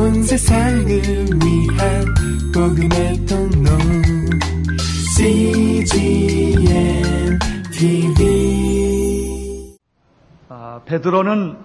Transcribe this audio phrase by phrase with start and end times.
[0.00, 2.04] 온 세상을 위한
[2.54, 3.68] 복음의 통로.
[5.14, 6.62] CGM
[7.70, 9.76] TV
[10.48, 11.58] 아, 베드로는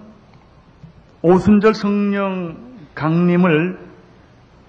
[1.21, 2.57] 오순절 성령
[2.93, 3.79] 강림을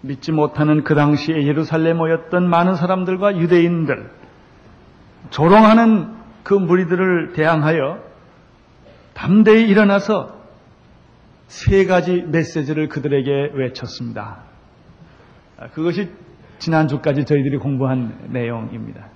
[0.02, 4.12] 믿지 못하는 그 당시에 예루살렘에 모였던 많은 사람들과 유대인들,
[5.30, 6.14] 조롱하는
[6.44, 7.98] 그 무리들을 대항하여
[9.14, 10.35] 담대히 일어나서
[11.48, 14.42] 세 가지 메시지를 그들에게 외쳤습니다.
[15.58, 16.10] 아, 그것이
[16.58, 19.08] 지난주까지 저희들이 공부한 내용입니다.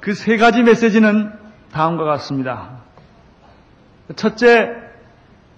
[0.00, 1.32] 그 세 가지 메시지는
[1.72, 2.82] 다음과 같습니다.
[4.16, 4.70] 첫째,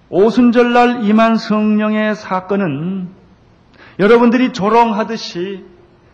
[0.09, 3.09] 오순절날 임한 성령의 사건은
[3.98, 5.64] 여러분들이 조롱하듯이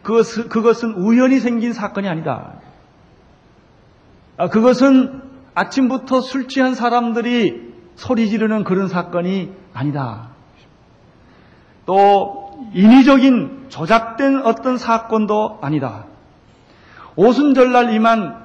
[0.03, 2.55] 그것, 그것은 우연히 생긴 사건이 아니다.
[4.39, 5.23] 아, 그것은
[5.55, 10.29] 아침부터 술 취한 사람들이 소리 지르는 그런 사건이 아니다.
[11.87, 16.05] 또 인위적인 조작된 어떤 사건도 아니다.
[17.17, 18.43] 오순절날 임한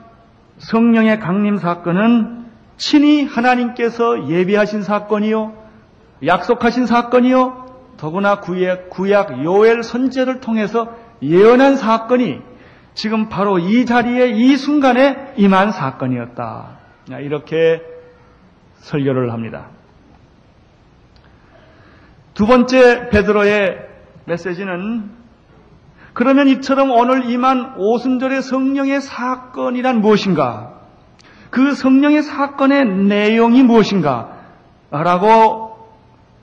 [0.57, 2.45] 성령의 강림 사건은
[2.77, 5.53] 친히 하나님께서 예비하신 사건이요,
[6.25, 7.65] 약속하신 사건이요,
[7.97, 12.41] 더구나 구약, 구약 요엘 선제를 통해서 예언한 사건이
[12.93, 16.77] 지금 바로 이 자리에 이 순간에 임한 사건이었다.
[17.21, 17.81] 이렇게
[18.79, 19.67] 설교를 합니다.
[22.33, 23.87] 두 번째 베드로의
[24.25, 25.09] 메시지는
[26.13, 30.73] 그러면 이처럼 오늘 임한 오순절의 성령의 사건이란 무엇인가?
[31.49, 34.37] 그 성령의 사건의 내용이 무엇인가?
[34.89, 35.77] 라고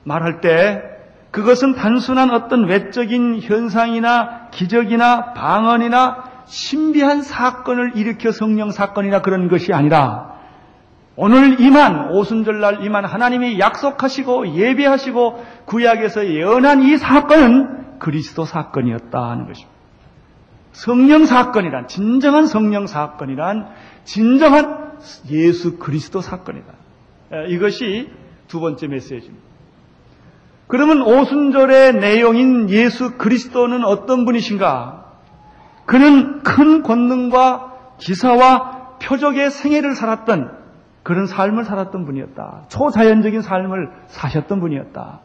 [0.03, 0.81] 말할 때
[1.31, 10.34] 그것은 단순한 어떤 외적인 현상이나 기적이나 방언이나 신비한 사건을 일으켜 성령 사건이나 그런 것이 아니라
[11.17, 19.73] 오늘 이만 오순절날 이만 하나님이 약속하시고 예배하시고 구약에서 예언한 이 사건은 그리스도 사건이었다 하는 것입니다.
[20.73, 23.69] 성령 사건이란 진정한 성령 사건이란
[24.03, 24.97] 진정한
[25.29, 26.73] 예수 그리스도 사건이다.
[27.47, 28.11] 이것이
[28.49, 29.45] 두 번째 메시지입니다.
[30.67, 35.05] 그러면 오순절의 내용인 예수 그리스도는 어떤 분이신가?
[35.85, 40.54] 그는 큰 권능과 기사와 표적의 생애를 살았던
[41.05, 42.63] 그런 삶을 살았던 분이었다.
[42.69, 45.19] 초자연적인 삶을 사셨던 분이었다.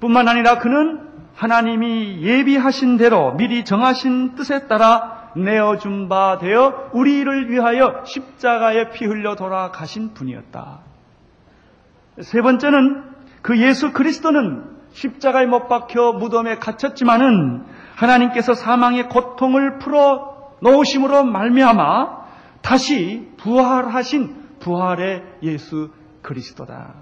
[0.00, 8.02] 뿐만 아니라 그는 하나님이 예비하신 대로 미리 정하신 뜻에 따라 내어준 바 되어 우리를 위하여
[8.04, 10.80] 십자가에 피 흘려 돌아가신 분이었다.
[12.20, 13.04] 세 번째는
[13.42, 22.18] 그 예수 그리스도는 십자가에 못 박혀 무덤에 갇혔지만은 하나님께서 사망의 고통을 풀어 놓으심으로 말미암아
[22.62, 25.90] 다시 부활하신 부활의 예수
[26.22, 26.94] 그리스도다.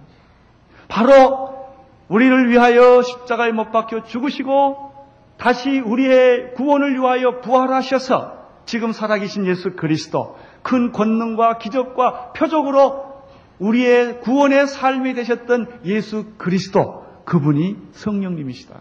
[0.88, 1.69] 바로
[2.08, 4.88] 우리를 위하여 십자가에 못 박혀 죽으시고
[5.36, 13.22] 다시 우리의 구원을 위하여 부활하셔서 지금 살아계신 예수 그리스도 큰 권능과 기적과 표적으로
[13.58, 18.75] 우리의 구원의 삶이 되셨던 예수 그리스도 그분이 성령님이시다.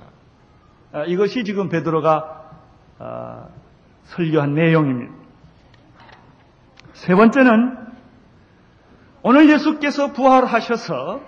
[0.94, 2.50] 아, 이것이 지금 베드로가
[3.00, 3.48] 아,
[4.06, 5.14] 설교한 내용입니다.
[6.94, 7.87] 세 번째는
[9.24, 11.22] 오늘 예수께서 부활하셔서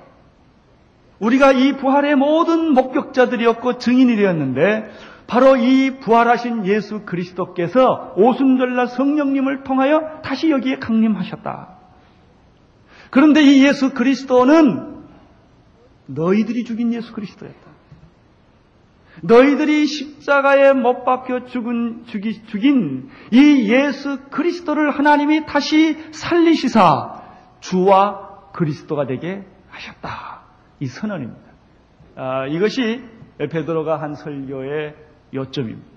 [1.20, 4.90] 우리가 이 부활의 모든 목격자들이었고 증인이 되었는데
[5.28, 11.78] 바로 이 부활하신 예수 그리스도께서 오순절날 성령님을 통하여 다시 여기에 강림하셨다.
[13.12, 15.04] 그런데 이 예수 그리스도는
[16.08, 17.70] 너희들이 죽인 예수 그리스도였다.
[19.22, 27.19] 너희들이 십자가에 못 박혀 죽은, 죽이, 죽인 이 예수 그리스도를 하나님이 다시 살리시사
[27.60, 30.42] 주와 그리스도가 되게 하셨다.
[30.80, 31.50] 이 선언입니다.
[32.16, 33.04] 아, 이것이
[33.38, 34.96] 베드로가 한 설교의
[35.34, 35.88] 요점입니다.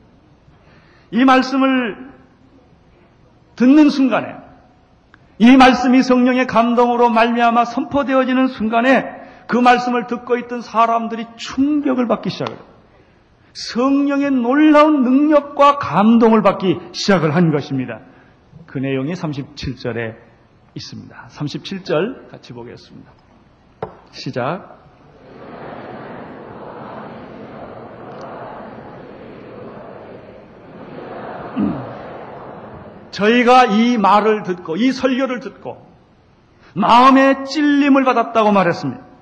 [1.10, 2.12] 이 말씀을
[3.56, 4.34] 듣는 순간에
[5.38, 12.58] 이 말씀이 성령의 감동으로 말미암아 선포되어지는 순간에 그 말씀을 듣고 있던 사람들이 충격을 받기 시작해요.
[13.52, 18.00] 성령의 놀라운 능력과 감동을 받기 시작을 한 것입니다.
[18.66, 20.31] 그 내용이 37절에
[20.74, 21.28] 있습니다.
[21.30, 23.12] 37절 같이 보겠습니다.
[24.10, 24.80] 시작.
[33.10, 35.86] 저희가 이 말을 듣고 이 설교를 듣고
[36.74, 39.12] 마음의 찔림을 받았다고 말했습니다.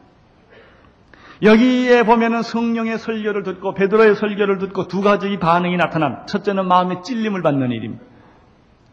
[1.43, 6.26] 여기에 보면은 성령의 설교를 듣고 베드로의 설교를 듣고 두 가지 반응이 나타남.
[6.26, 8.05] 첫째는 마음의 찔림을 받는 일입니다.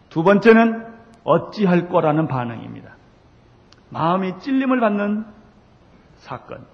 [0.10, 0.87] 두 번째는
[1.28, 2.96] 어찌할 거라는 반응입니다.
[3.90, 5.26] 마음이 찔림을 받는
[6.16, 6.66] 사건.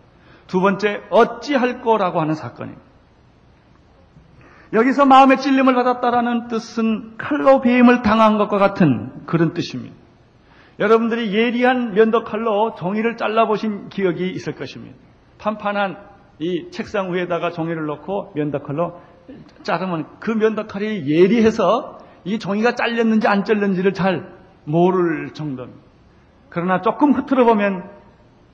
[0.46, 2.82] 두 번째, 어찌할 거라고 하는 사건입니다.
[4.74, 9.96] 여기서 마음의 찔림을 받았다라는 뜻은 칼로 배임을 당한 것과 같은 그런 뜻입니다.
[10.80, 14.96] 여러분들이 예리한 면도칼로 종이를 잘라보신 기억이 있을 것입니다.
[15.40, 15.98] 판판한
[16.40, 19.00] 이 책상 위에다가 종이를 놓고 면도칼로
[19.64, 25.82] 자르면 그 면도칼이 예리해서 이 종이가 잘렸는지 안 잘렸는지를 잘 모를 정도입니다.
[26.50, 27.90] 그러나 조금 흐트러 보면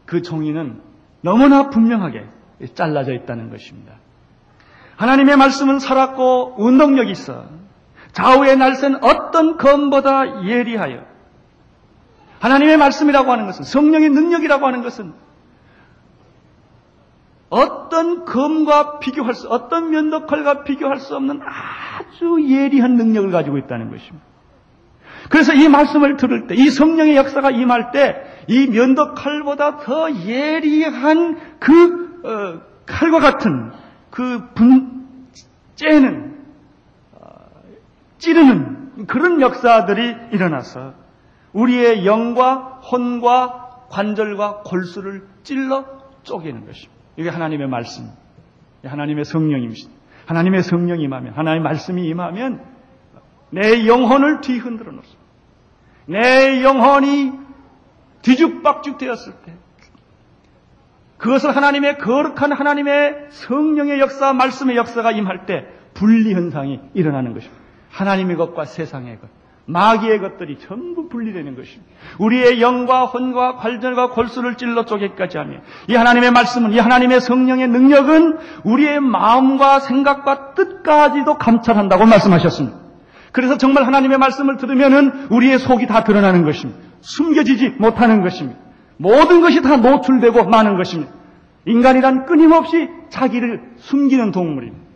[0.05, 0.81] 그 종이는
[1.21, 2.25] 너무나 분명하게
[2.73, 3.93] 잘라져 있다는 것입니다.
[4.95, 7.45] 하나님의 말씀은 살았고 운동력이 있어
[8.11, 11.05] 좌우의 날선 어떤 검보다 예리하여
[12.39, 15.13] 하나님의 말씀이라고 하는 것은 성령의 능력이라고 하는 것은
[17.49, 24.25] 어떤 검과 비교할 수, 어떤 면도칼과 비교할 수 없는 아주 예리한 능력을 가지고 있다는 것입니다.
[25.29, 28.15] 그래서 이 말씀을 들을 때, 이 성령의 역사가 임할 때,
[28.47, 33.71] 이 면도 칼보다 더 예리한 그 어, 칼과 같은
[34.09, 35.27] 그 분,
[35.75, 36.35] 째는,
[37.13, 37.27] 어,
[38.17, 40.93] 찌르는 그런 역사들이 일어나서
[41.53, 45.85] 우리의 영과 혼과 관절과 골수를 찔러
[46.23, 46.93] 쪼개는 것입니다.
[47.17, 48.09] 이게 하나님의 말씀,
[48.83, 49.89] 하나님의 성령입니다.
[50.25, 52.63] 하나님의 성령이 임하면, 하나님의 말씀이 임하면
[53.51, 55.18] 내 영혼을 뒤흔들어 놓습니다.
[56.09, 57.33] 내 영혼이
[58.23, 59.53] 뒤죽박죽 되었을 때
[61.17, 67.61] 그것을 하나님의 거룩한 하나님의 성령의 역사, 말씀의 역사가 임할 때 분리 현상이 일어나는 것입니다.
[67.91, 69.29] 하나님의 것과 세상의 것,
[69.65, 71.91] 마귀의 것들이 전부 분리되는 것입니다.
[72.17, 75.57] 우리의 영과 혼과 관절과 골수를 찔러 쪼개까지 하며
[75.87, 82.88] 이 하나님의 말씀은 이 하나님의 성령의 능력은 우리의 마음과 생각과 뜻까지도 감찰한다고 말씀하셨습니다.
[83.31, 86.81] 그래서 정말 하나님의 말씀을 들으면은 우리의 속이 다 드러나는 것입니다.
[87.01, 88.59] 숨겨지지 못하는 것입니다.
[88.97, 91.11] 모든 것이 다 노출되고 마는 것입니다.
[91.65, 94.89] 인간이란 끊임없이 자기를 숨기는 동물입니다.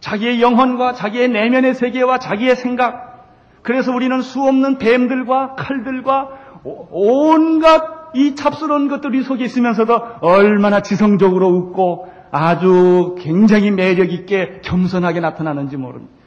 [0.00, 3.28] 자기의 영혼과 자기의 내면의 세계와 자기의 생각.
[3.62, 6.28] 그래서 우리는 수없는 뱀들과 칼들과
[6.64, 15.76] 온갖 이 잡스러운 것들이 속에 있으면서도 얼마나 지성적으로 웃고 아주 굉장히 매력 있게 겸손하게 나타나는지
[15.76, 16.19] 모릅니다.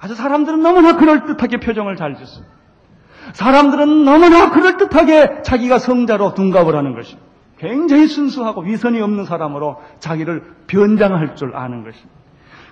[0.00, 2.52] 아주 사람들은 너무나 그럴듯하게 표정을 잘 짓습니다.
[3.34, 7.28] 사람들은 너무나 그럴듯하게 자기가 성자로 둔갑을 하는 것입니다.
[7.58, 12.20] 굉장히 순수하고 위선이 없는 사람으로 자기를 변장할 줄 아는 것입니다.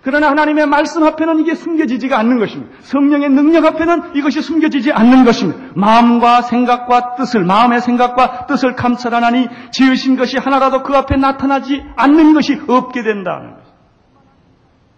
[0.02, 2.74] 그러나 하나님의 말씀 앞에는 이게 숨겨지지가 않는 것입니다.
[2.80, 5.72] 성령의 능력 앞에는 이것이 숨겨지지 않는 것입니다.
[5.74, 12.58] 마음과 생각과 뜻을, 마음의 생각과 뜻을 감찰하나니 지으신 것이 하나라도 그 앞에 나타나지 않는 것이
[12.68, 13.78] 없게 된다는 것입니다.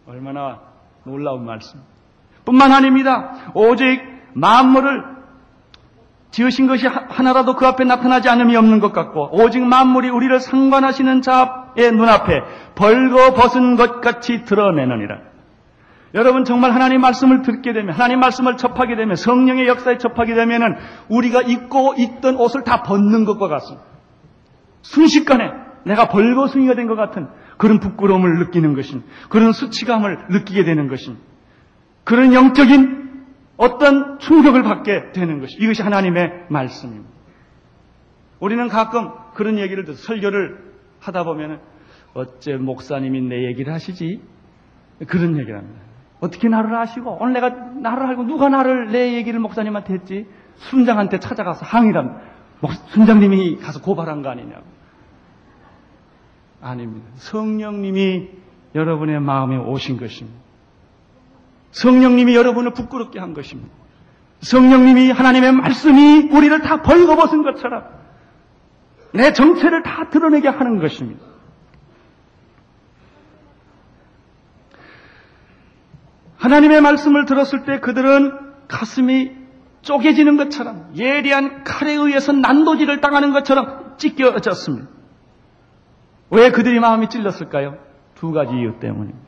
[0.06, 0.60] 얼마나
[1.04, 1.80] 놀라운 말씀.
[2.50, 3.32] 뿐만 아닙니다.
[3.54, 4.02] 오직
[4.34, 5.04] 만물을
[6.32, 11.92] 지으신 것이 하나라도 그 앞에 나타나지 않음이 없는 것 같고 오직 만물이 우리를 상관하시는 자의
[11.92, 12.40] 눈앞에
[12.74, 15.18] 벌거벗은 것 같이 드러내느니라.
[16.14, 20.74] 여러분 정말 하나님 말씀을 듣게 되면 하나님 말씀을 접하게 되면 성령의 역사에 접하게 되면은
[21.08, 23.84] 우리가 입고 있던 옷을 다 벗는 것과 같습니다.
[24.82, 25.50] 순식간에
[25.84, 29.08] 내가 벌거숭이가 된 것 같은 그런 부끄러움을 느끼는 것입니다.
[29.28, 31.29] 그런 수치감을 느끼게 되는 것입니다.
[32.10, 33.24] 그런 영적인
[33.56, 37.08] 어떤 충격을 받게 되는 것이 이것이 하나님의 말씀입니다.
[38.40, 40.58] 우리는 가끔 그런 얘기를 듣 설교를
[40.98, 41.60] 하다 보면
[42.14, 44.20] 어째 목사님이 내 얘기를 하시지?
[45.06, 45.80] 그런 얘기를 합니다.
[46.18, 50.26] 어떻게 나를 아시고 오늘 내가 나를 알고 누가 나를 내 얘기를 목사님한테 했지?
[50.56, 52.22] 순장한테 찾아가서 항의랍니다.
[52.88, 54.64] 순장님이 가서 고발한 거 아니냐고.
[56.60, 57.06] 아닙니다.
[57.14, 58.30] 성령님이
[58.74, 60.49] 여러분의 마음에 오신 것입니다.
[61.72, 63.70] 성령님이 여러분을 부끄럽게 한 것입니다.
[64.40, 67.84] 성령님이 하나님의 말씀이 우리를 다 벌거벗은 것처럼
[69.12, 71.24] 내 정체를 다 드러내게 하는 것입니다.
[76.38, 78.32] 하나님의 말씀을 들었을 때 그들은
[78.66, 79.32] 가슴이
[79.82, 84.88] 쪼개지는 것처럼 예리한 칼에 의해서 난도질을 당하는 것처럼 찢겨졌습니다.
[86.30, 87.76] 왜 그들이 마음이 찔렸을까요?
[88.14, 89.18] 두 가지 이유 때문입니다.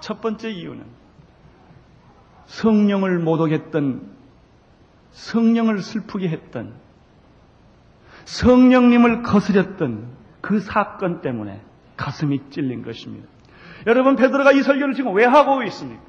[0.00, 0.97] 첫 번째 이유는
[2.48, 4.02] 성령을 모독했던
[5.12, 6.74] 성령을 슬프게 했던
[8.24, 10.08] 성령님을 거스렸던
[10.40, 11.60] 그 사건 때문에
[11.96, 13.26] 가슴이 찔린 것입니다.
[13.86, 16.02] 여러분 베드로가 이 설교를 지금 왜 하고 있습니까?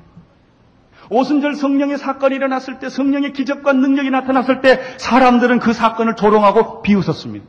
[1.09, 7.45] 오순절 성령의 사건이 일어났을 때 성령의 기적과 능력이 나타났을 때 사람들은 그 사건을 조롱하고 비웃었습니다.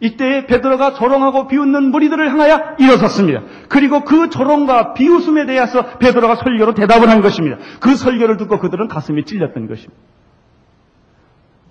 [0.00, 3.42] 이때 베드로가 조롱하고 비웃는 무리들을 향하여 일어섰습니다.
[3.68, 7.58] 그리고 그 조롱과 비웃음에 대해서 베드로가 설교로 대답을 한 것입니다.
[7.80, 10.02] 그 설교를 듣고 그들은 가슴이 찔렸던 것입니다.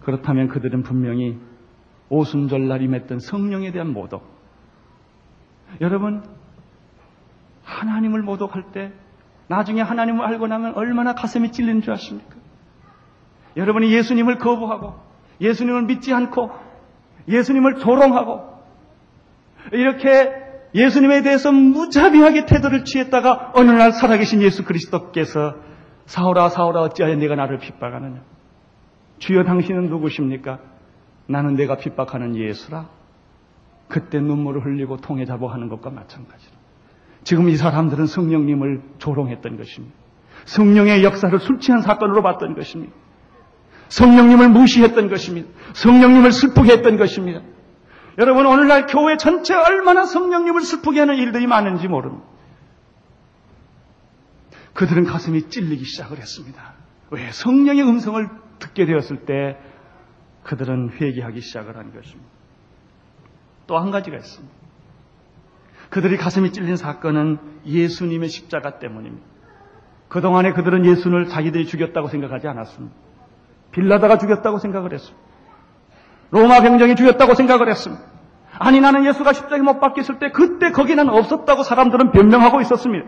[0.01, 1.37] 그렇다면 그들은 분명히
[2.09, 4.23] 오순절날 임했던 성령에 대한 모독,
[5.81, 6.23] 여러분,
[7.63, 8.91] 하나님을 모독할 때
[9.47, 12.35] 나중에 하나님을 알고 나면 얼마나 가슴이 찔리는 줄 아십니까?
[13.55, 14.95] 여러분이 예수님을 거부하고
[15.41, 16.51] 예수님을 믿지 않고
[17.27, 18.53] 예수님을 조롱하고
[19.71, 20.31] 이렇게
[20.75, 25.55] 예수님에 대해서 무자비하게 태도를 취했다가 어느 날 살아계신 예수 그리스도께서
[26.05, 28.21] 사오라 사오라 어찌하여 내가 나를 핍박하느냐
[29.19, 30.59] 주여 당신은 누구십니까?
[31.27, 32.89] 나는 내가 핍박하는 예수라
[33.87, 36.53] 그때 눈물을 흘리고 통에 잡아하는 것과 마찬가지로
[37.23, 39.95] 지금 이 사람들은 성령님을 조롱했던 것입니다.
[40.45, 42.93] 성령의 역사를 술 취한 사건으로 봤던 것입니다.
[43.93, 45.49] 성령님을 무시했던 것입니다.
[45.73, 47.41] 성령님을 슬프게 했던 것입니다.
[48.17, 52.25] 여러분 오늘날 교회 전체 얼마나 성령님을 슬프게 하는 일들이 많은지 모릅니다.
[54.73, 56.73] 그들은 가슴이 찔리기 시작을 했습니다.
[57.11, 57.31] 왜?
[57.31, 59.57] 성령의 음성을 듣게 되었을 때
[60.43, 62.31] 그들은 회개하기 시작을 한 것입니다.
[63.67, 64.53] 또 한 가지가 있습니다.
[65.89, 69.25] 그들이 가슴이 찔린 사건은 예수님의 십자가 때문입니다.
[70.09, 72.95] 그동안에 그들은 예수를 자기들이 죽였다고 생각하지 않았습니다.
[73.73, 75.23] 빌라다가 죽였다고 생각을 했습니다.
[76.31, 78.03] 로마 병정이 죽였다고 생각을 했습니다.
[78.57, 83.07] 아니 나는 예수가 십자가에 못 박혔을 때 그때 거기는 없었다고 사람들은 변명하고 있었습니다.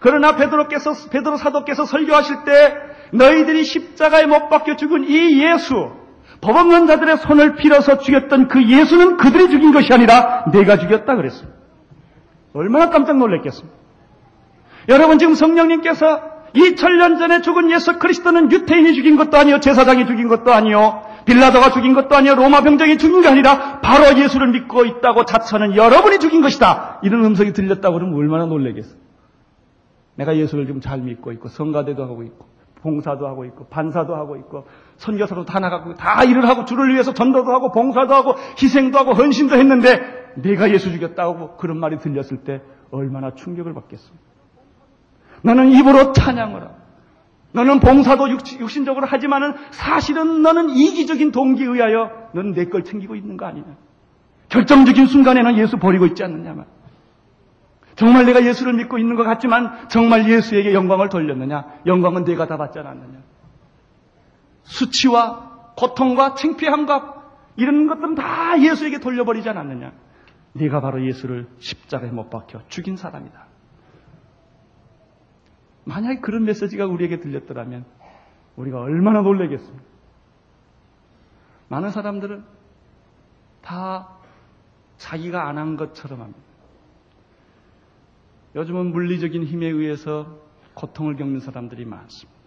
[0.00, 2.76] 그러나 베드로께서 베드로 사도께서 설교하실 때
[3.12, 5.92] 너희들이 십자가에 못 박혀 죽은 이 예수
[6.40, 11.58] 법업론자들의 손을 빌어서 죽였던 그 예수는 그들이 죽인 것이 아니라 내가 죽였다 그랬습니다.
[12.54, 13.76] 얼마나 깜짝 놀랐겠습니까?
[14.88, 20.52] 여러분 지금 성령님께서 2000년 전에 죽은 예수 그리스도는 유태인이 죽인 것도 아니요 제사장이 죽인 것도
[20.52, 25.76] 아니요 빌라도가 죽인 것도 아니요 로마 병정이 죽인 게 아니라 바로 예수를 믿고 있다고 자처는
[25.76, 27.00] 여러분이 죽인 것이다.
[27.02, 28.96] 이런 음성이 들렸다고 그러면 얼마나 놀라겠어.
[30.16, 32.48] 내가 예수를 지금 잘 믿고 있고 성가대도 하고 있고
[32.80, 37.50] 봉사도 하고 있고 반사도 하고 있고 선교사도 다 나가고 다 일을 하고 주를 위해서 전도도
[37.52, 40.00] 하고 봉사도 하고 희생도 하고 헌신도 했는데
[40.36, 44.27] 내가 예수 죽였다고 그런 말이 들렸을 때 얼마나 충격을 받겠습니까?
[45.42, 46.74] 너는 입으로 찬양을 하고
[47.52, 53.46] 너는 봉사도 육신적으로 하지만은 사실은 너는 이기적인 동기에 의하여 너는 내 걸 챙기고 있는 거
[53.46, 53.66] 아니냐.
[54.50, 56.66] 결정적인 순간에는 예수 버리고 있지 않느냐 말.
[57.96, 61.64] 정말 내가 예수를 믿고 있는 것 같지만 정말 예수에게 영광을 돌렸느냐?
[61.86, 63.18] 영광은 내가 다 받지 않았느냐?
[64.62, 67.14] 수치와 고통과 창피함과
[67.56, 69.92] 이런 것들은 다 예수에게 돌려버리지 않았느냐?
[70.52, 73.47] 네가 바로 예수를 십자가에 못 박혀 죽인 사람이다.
[75.88, 77.86] 만약에 그런 메시지가 우리에게 들렸더라면
[78.56, 79.82] 우리가 얼마나 놀라겠습니까?
[81.68, 82.44] 많은 사람들은
[83.62, 84.18] 다
[84.98, 86.40] 자기가 안 한 것처럼 합니다.
[88.54, 90.40] 요즘은 물리적인 힘에 의해서
[90.74, 92.38] 고통을 겪는 사람들이 많습니다.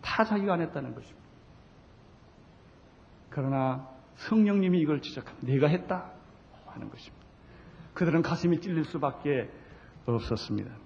[0.00, 1.22] 다 자기가 안 했다는 것입니다.
[3.28, 5.46] 그러나 성령님이 이걸 지적합니다.
[5.46, 6.12] 내가 했다
[6.66, 7.26] 하는 것입니다.
[7.92, 9.50] 그들은 가슴이 찔릴 수밖에
[10.06, 10.83] 없었습니다.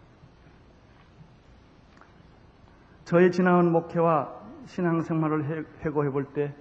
[3.08, 4.28] 저의 지나온 목회와
[4.66, 6.52] 신앙생활을 회고해 볼 때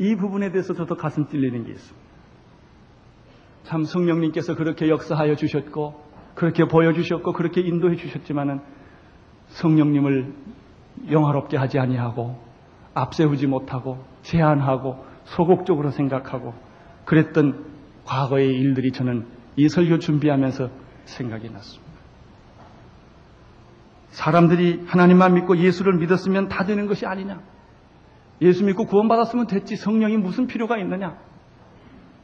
[0.00, 2.08] 이 부분에 대해서 저도 가슴 찔리는 게 있습니다.
[3.64, 6.02] 참 성령님께서 그렇게 역사하여 주셨고
[6.34, 8.60] 그렇게 보여주셨고 그렇게 인도해 주셨지만은
[9.48, 10.32] 성령님을
[11.10, 12.40] 영화롭게 하지 아니하고
[12.94, 16.54] 앞세우지 못하고 제한하고 소극적으로 생각하고
[17.04, 17.66] 그랬던
[18.06, 20.70] 과거의 일들이 저는 이 설교 준비하면서
[21.04, 21.89] 생각이 났습니다.
[24.10, 27.40] 사람들이 하나님만 믿고 예수를 믿었으면 다 되는 것이 아니냐?
[28.42, 31.16] 예수 믿고 구원받았으면 됐지 성령이 무슨 필요가 있느냐?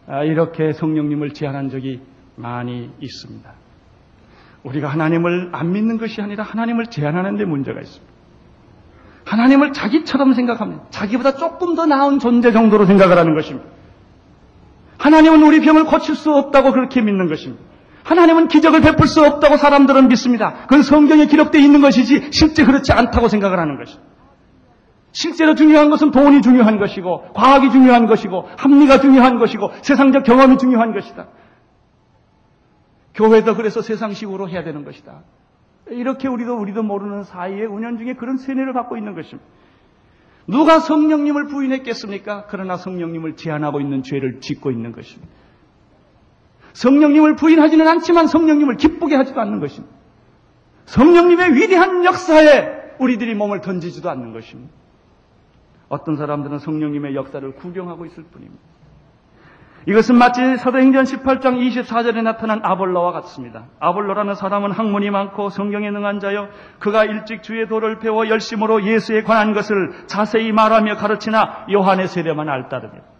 [0.08, 2.00] 아, 이렇게 성령님을 제안한 적이
[2.36, 3.52] 많이 있습니다.
[4.62, 8.14] 우리가 하나님을 안 믿는 것이 아니라 하나님을 제안하는 데 문제가 있습니다.
[9.24, 10.84] 하나님을 자기처럼 생각합니다.
[10.90, 13.68] 자기보다 조금 더 나은 존재 정도로 생각을 하는 것입니다.
[14.98, 17.62] 하나님은 우리 병을 고칠 수 없다고 그렇게 믿는 것입니다.
[18.06, 20.62] 하나님은 기적을 베풀 수 없다고 사람들은 믿습니다.
[20.62, 24.06] 그건 성경에 기록되어 있는 것이지 실제 그렇지 않다고 생각을 하는 것입니다.
[25.10, 30.92] 실제로 중요한 것은 돈이 중요한 것이고 과학이 중요한 것이고 합리가 중요한 것이고 세상적 경험이 중요한
[30.94, 31.26] 것이다.
[33.14, 35.22] 교회도 그래서 세상식으로 해야 되는 것이다.
[35.88, 39.48] 이렇게 우리도 우리도 모르는 사이에 운연 중에 그런 세뇌를 받고 있는 것입니다.
[40.46, 42.44] 누가 성령님을 부인했겠습니까?
[42.48, 45.28] 그러나 성령님을 제한하고 있는 죄를 짓고 있는 것입니다.
[46.76, 49.94] 성령님을 부인하지는 않지만 성령님을 기쁘게 하지도 않는 것입니다.
[50.84, 54.72] 성령님의 위대한 역사에 우리들이 몸을 던지지도 않는 것입니다.
[55.88, 58.62] 어떤 사람들은 성령님의 역사를 구경하고 있을 뿐입니다.
[59.88, 63.68] 이것은 마치 사도행전 18장 24절에 나타난 아볼로와 같습니다.
[63.78, 66.48] 아볼로라는 사람은 학문이 많고 성경에 능한 자여
[66.80, 73.15] 그가 일찍 주의 도를 배워 열심으로 예수에 관한 것을 자세히 말하며 가르치나 요한의 세례만 알따르며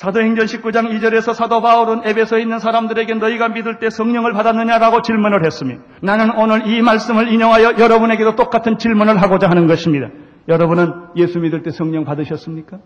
[0.00, 5.76] 사도행전 19장 2절에서 사도 바울은 에베소에 있는 사람들에게 너희가 믿을 때 성령을 받았느냐라고 질문을 했으며
[6.00, 10.08] 나는 오늘 이 말씀을 인용하여 여러분에게도 똑같은 질문을 하고자 하는 것입니다.
[10.48, 12.78] 여러분은 예수 믿을 때 성령 받으셨습니까?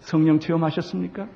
[0.00, 1.28] 성령 체험하셨습니까?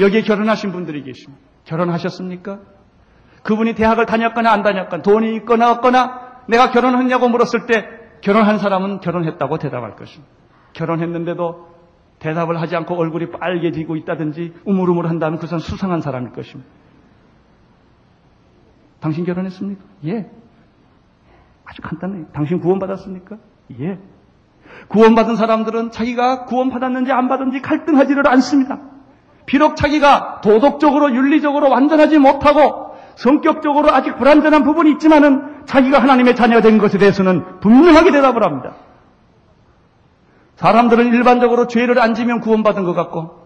[0.00, 1.40] 여기에 결혼하신 분들이 계십니다.
[1.66, 2.58] 결혼하셨습니까?
[3.44, 7.88] 그분이 대학을 다녔거나 안 다녔거나 돈이 있거나 없거나 내가 결혼했냐고 물었을 때
[8.22, 10.32] 결혼한 사람은 결혼했다고 대답할 것입니다.
[10.72, 11.71] 결혼했는데도
[12.22, 16.70] 대답을 하지 않고 얼굴이 빨개지고 있다든지 우물우물 한다면 그것은 수상한 사람일 것입니다.
[19.00, 19.82] 당신 결혼했습니까?
[20.06, 20.30] 예.
[21.64, 22.26] 아주 간단해요.
[22.32, 23.36] 당신 구원받았습니까?
[23.80, 23.98] 예.
[24.88, 28.78] 구원받은 사람들은 자기가 구원받았는지 안 받은지 갈등하지를 않습니다.
[29.44, 36.78] 비록 자기가 도덕적으로 윤리적으로 완전하지 못하고 성격적으로 아직 불완전한 부분이 있지만은 자기가 하나님의 자녀가 된
[36.78, 38.74] 것에 대해서는 분명하게 대답을 합니다.
[40.62, 43.42] 사람들은 일반적으로 죄를 안 지면 구원받은 것 같고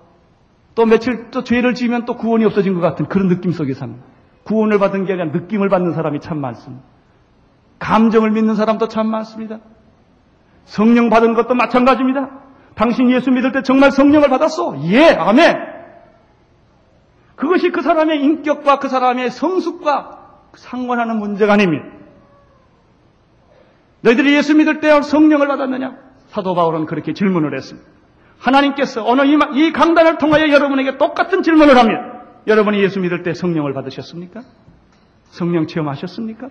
[0.75, 4.05] 또 며칠 또 죄를 지면 또 구원이 없어진 것 같은 그런 느낌 속에 삽니다.
[4.45, 6.85] 구원을 받은 게 아니라 느낌을 받는 사람이 참 많습니다.
[7.79, 9.61] 감정을 믿는 사람도 참 많습니다.
[10.67, 12.29] 성령 받은 것도 마찬가지입니다.
[12.75, 14.77] 당신 예수 믿을 때 정말 성령을 받았어?
[14.83, 15.57] 예, 아멘.
[17.37, 20.19] 그것이 그 사람의 인격과 그 사람의 성숙과
[20.55, 21.87] 상관하는 문제가 아닙니다.
[24.03, 26.06] 너희들이 예수 믿을 때 성령을 받았느냐?
[26.37, 27.89] 사도 바울은 그렇게 질문을 했습니다.
[28.39, 29.27] 하나님께서 오늘
[29.57, 32.27] 이 강단을 통하여 여러분에게 똑같은 질문을 합니다.
[32.47, 34.43] 여러분이 예수 믿을 때 성령을 받으셨습니까?
[35.31, 36.51] 성령 체험하셨습니까?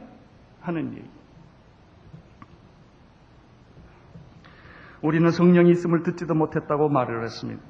[0.61, 1.07] 하는 얘기.
[5.03, 7.61] 우리는 성령이 있음을 듣지도 못했다고 말을 했습니다.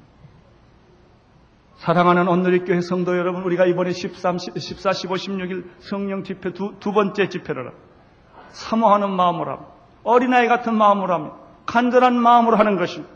[1.76, 6.92] 사랑하는 온누리 교회 성도 여러분, 우리가 이번에 13, 14, 15, 16일 성령 집회 두, 두
[6.92, 7.72] 번째 집회를
[8.48, 9.66] 사모하는 마음으로 하며
[10.02, 13.12] 어린아이 같은 마음으로 하며 간절한 마음으로 하는 것입니다.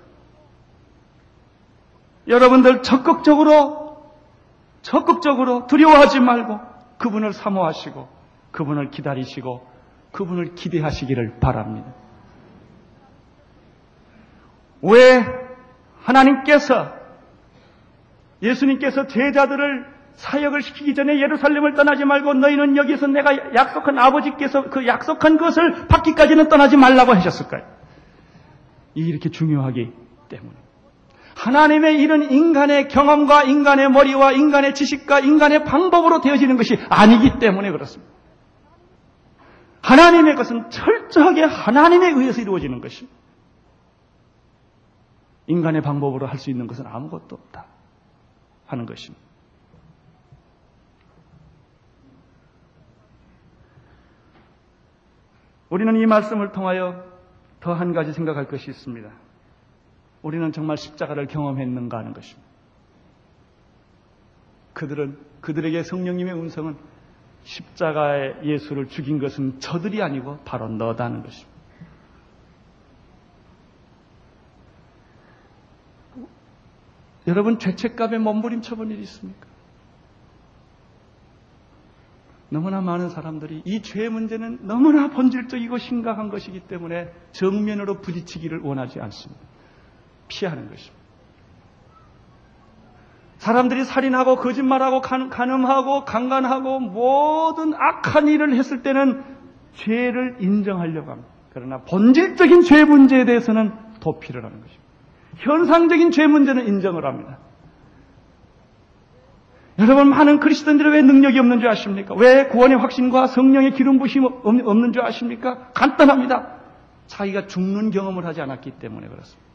[2.29, 4.13] 여러분들 적극적으로,
[4.83, 6.61] 적극적으로 두려워하지 말고
[6.99, 8.09] 그분을 사모하시고
[8.53, 9.67] 그분을 기다리시고
[10.13, 11.93] 그분을 기대하시기를 바랍니다.
[14.83, 15.25] 왜
[16.03, 16.93] 하나님께서
[18.43, 25.39] 예수님께서 제자들을 사역을 시키기 전에 예루살렘을 떠나지 말고 너희는 여기서 내가 약속한 아버지께서 그 약속한
[25.39, 27.80] 것을 받기까지는 떠나지 말라고 하셨을까요?
[28.95, 29.93] 이렇게 중요하기
[30.29, 30.57] 때문에.
[31.37, 38.13] 하나님의 일은 인간의 경험과 인간의 머리와 인간의 지식과 인간의 방법으로 되어지는 것이 아니기 때문에 그렇습니다.
[39.83, 43.19] 하나님의 것은 철저하게 하나님에 의해서 이루어지는 것입니다.
[45.47, 47.67] 인간의 방법으로 할 수 있는 것은 아무것도 없다
[48.67, 49.25] 하는 것입니다.
[55.71, 57.10] 우리는 이 말씀을 통하여
[57.61, 59.11] 더 한 가지 생각할 것이 있습니다.
[60.23, 62.49] 우리는 정말 십자가를 경험했는가 하는 것입니다.
[64.73, 66.77] 그들은, 그들에게 성령님의 음성은
[67.43, 71.51] 십자가의 예수를 죽인 것은 저들이 아니고 바로 너다는 것입니다.
[77.27, 79.50] 여러분 죄책감에 몸부림쳐 본 일이 있습니까?
[82.51, 89.41] 너무나 많은 사람들이 이 죄 문제는 너무나 본질적이고 심각한 것이기 때문에 정면으로 부딪히기를 원하지 않습니다.
[90.29, 91.01] 피하는 것입니다.
[93.39, 99.23] 사람들이 살인하고 거짓말하고 간 음하고 강간하고 모든 악한 일을 했을 때는
[99.75, 101.31] 죄를 인정하려고 합니다.
[101.53, 104.85] 그러나 본질적인 죄 문제에 대해서는 도피를 하는 것입니다.
[105.37, 107.39] 현상적인 죄 문제는 인정을 합니다.
[109.81, 112.15] 여러분 많은 그리스도인들이 왜 능력이 없는 줄 아십니까?
[112.15, 115.71] 왜 구원의 확신과 성령의 기름 부심 없는 줄 아십니까?
[115.73, 116.59] 간단합니다.
[117.07, 119.51] 자기가 죽는 경험을 하지 않았기 때문에 그렇습니다.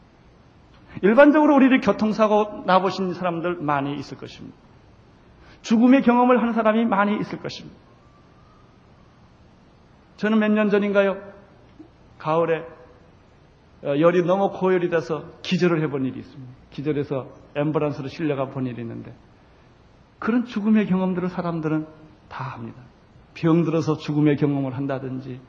[1.02, 4.56] 일반적으로 우리를 교통사고 나보신 사람들 많이 있을 것입니다.
[5.62, 7.78] 죽음의 경험을 하는 사람이 많이 있을 것입니다.
[10.16, 11.18] 저는 몇 년 전인가요?
[12.18, 12.64] 가을에
[13.84, 16.52] 어, 열이 너무 고열이 돼서 기절을 해본 일이 있습니다.
[16.70, 19.14] 기절해서 앰뷸런스로 실려가 본 일이 있는데
[20.26, 21.86] 그런 죽음의 경험들을 사람들은
[22.28, 22.82] 다 합니다.
[23.34, 25.40] 병 들어서 죽음의 경험을 한다든지,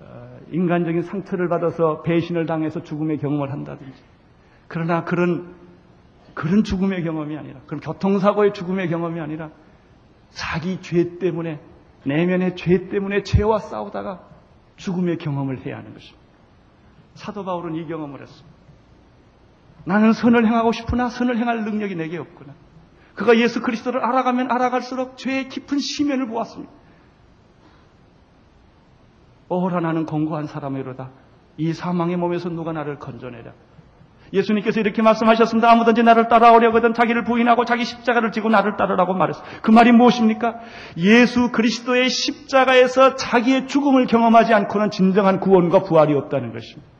[0.00, 3.98] 어, 인간적인 상처를 받아서 배신을 당해서 죽음의 경험을 한다든지.
[4.68, 5.54] 그러나 그런,
[6.34, 9.48] 그런 죽음의 경험이 아니라, 그런 교통사고의 죽음의 경험이 아니라,
[10.28, 11.58] 자기 죄 때문에,
[12.04, 14.20] 내면의 죄 때문에 죄와 싸우다가
[14.76, 16.22] 죽음의 경험을 해야 하는 것입니다.
[17.14, 18.56] 사도 바울은 이 경험을 했습니다.
[19.86, 22.65] 나는 선을 행하고 싶으나 선을 행할 능력이 내게 없구나.
[23.16, 26.72] 그가 예수 그리스도를 알아가면 알아갈수록 죄의 깊은 심연을 보았습니다.
[29.48, 31.10] 오라 나는 공고한 사람이로다.
[31.56, 33.52] 이 사망의 몸에서 누가 나를 건져내랴.
[34.32, 35.70] 예수님께서 이렇게 말씀하셨습니다.
[35.70, 39.44] 아무든지 나를 따라오려거든 자기를 부인하고 자기 십자가를 지고 나를 따르라고 말했어요.
[39.62, 40.60] 그 말이 무엇입니까?
[40.98, 46.90] 예수 그리스도의 십자가에서 자기의 죽음을 경험하지 않고는 진정한 구원과 부활이 없다는 것입니다.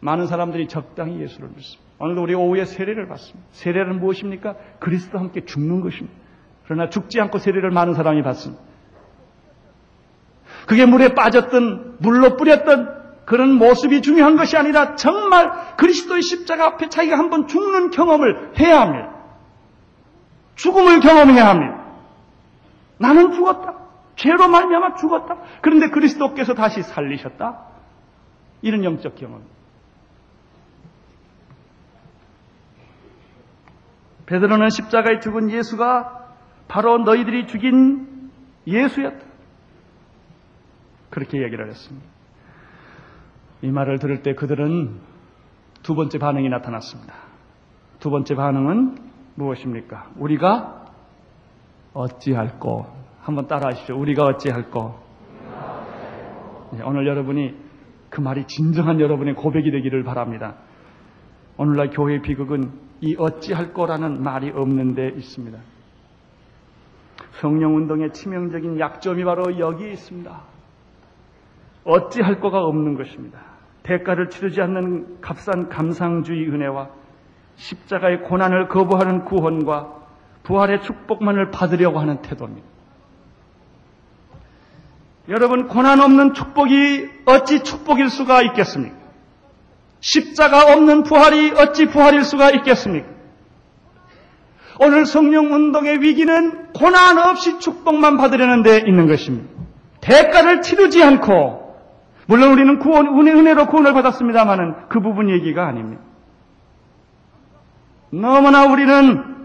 [0.00, 1.87] 많은 사람들이 적당히 예수를 믿습니다.
[2.00, 3.48] 오늘도 우리 오후에 세례를 받습니다.
[3.52, 4.54] 세례는 무엇입니까?
[4.78, 6.16] 그리스도와 함께 죽는 것입니다.
[6.64, 8.62] 그러나 죽지 않고 세례를 많은 사람이 받습니다.
[10.66, 17.18] 그게 물에 빠졌던 물로 뿌렸던 그런 모습이 중요한 것이 아니라 정말 그리스도의 십자가 앞에 자기가
[17.18, 19.14] 한번 죽는 경험을 해야 합니다.
[20.56, 21.84] 죽음을 경험해야 합니다.
[22.98, 23.74] 나는 죽었다.
[24.16, 25.36] 죄로 말미암아 죽었다.
[25.60, 27.60] 그런데 그리스도께서 다시 살리셨다.
[28.62, 29.42] 이런 영적 경험.
[34.28, 36.34] 베드로는 십자가에 죽은 예수가
[36.68, 38.30] 바로 너희들이 죽인
[38.66, 39.26] 예수였다.
[41.08, 42.06] 그렇게 얘기를 했습니다.
[43.62, 45.00] 이 말을 들을 때 그들은
[45.82, 47.14] 두 번째 반응이 나타났습니다.
[48.00, 48.98] 두 번째 반응은
[49.34, 50.10] 무엇입니까?
[50.16, 50.84] 우리가
[51.94, 52.86] 어찌할꼬?
[53.22, 53.98] 한번 따라 하십시오.
[53.98, 55.08] 우리가 어찌할꼬?
[56.72, 57.54] 네, 오늘 여러분이
[58.10, 60.56] 그 말이 진정한 여러분의 고백이 되기를 바랍니다.
[61.56, 65.58] 오늘날 교회 비극은 이 어찌할 거라는 말이 없는 데 있습니다.
[67.40, 70.40] 성령 운동의 치명적인 약점이 바로 여기에 있습니다.
[71.84, 73.38] 어찌할 거가 없는 것입니다.
[73.84, 76.90] 대가를 치르지 않는 값싼 감상주의 은혜와
[77.56, 79.96] 십자가의 고난을 거부하는 구원과
[80.42, 82.66] 부활의 축복만을 받으려고 하는 태도입니다.
[85.28, 88.97] 여러분, 고난 없는 축복이 어찌 축복일 수가 있겠습니까?
[90.00, 93.06] 십자가 없는 부활이 어찌 부활일 수가 있겠습니까?
[94.80, 99.48] 오늘 성령 운동의 위기는 고난 없이 축복만 받으려는 데 있는 것입니다.
[100.00, 101.76] 대가를 치르지 않고
[102.26, 106.02] 물론 우리는 구원, 은혜, 은혜로 구원을 받았습니다만은 그 부분 얘기가 아닙니다.
[108.10, 109.36] 너무나 우리는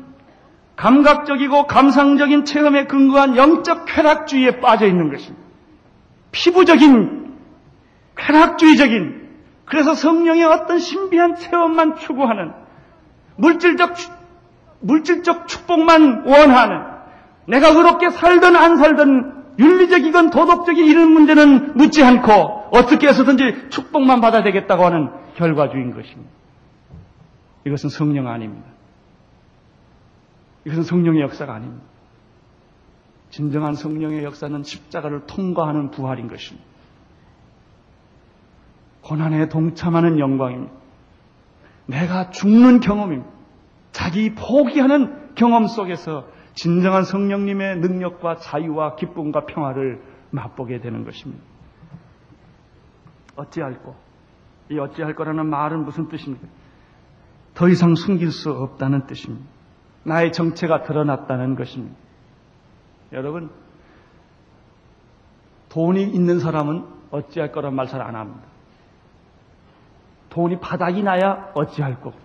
[0.76, 5.44] 감각적이고 감상적인 체험에 근거한 영적 쾌락주의에 빠져 있는 것입니다.
[6.32, 7.34] 피부적인
[8.18, 9.23] 쾌락주의적인
[9.66, 12.54] 그래서 성령의 어떤 신비한 체험만 추구하는
[13.38, 13.96] 물질적
[14.82, 16.94] 물질적 축복만 원하는
[17.48, 24.44] 내가 그렇게 살든 안 살든 윤리적이건 도덕적인 이런 문제는 묻지 않고 어떻게 해서든지 축복만 받아야
[24.44, 26.32] 되겠다고 하는 결과주의인 것입니다.
[27.66, 28.68] 이것은 성령 아닙니다.
[30.66, 31.86] 이것은 성령의 역사가 아닙니다.
[33.30, 36.73] 진정한 성령의 역사는 십자가를 통과하는 부활인 것입니다.
[39.04, 40.74] 고난에 동참하는 영광입니다.
[41.86, 43.30] 내가 죽는 경험입니다.
[43.92, 51.44] 자기 포기하는 경험 속에서 진정한 성령님의 능력과 자유와 기쁨과 평화를 맛보게 되는 것입니다.
[53.36, 53.96] 어찌할 거?
[54.70, 56.48] 이 어찌할 거라는 말은 무슨 뜻입니까?
[57.56, 59.46] 더 이상 숨길 수 없다는 뜻입니다.
[60.04, 61.96] 나의 정체가 드러났다는 것입니다.
[63.12, 63.50] 여러분,
[65.70, 68.53] 돈이 있는 사람은 어찌할 거란 말 잘 안 합니다.
[70.34, 72.18] 돈이 바닥이 나야 어찌할 거고.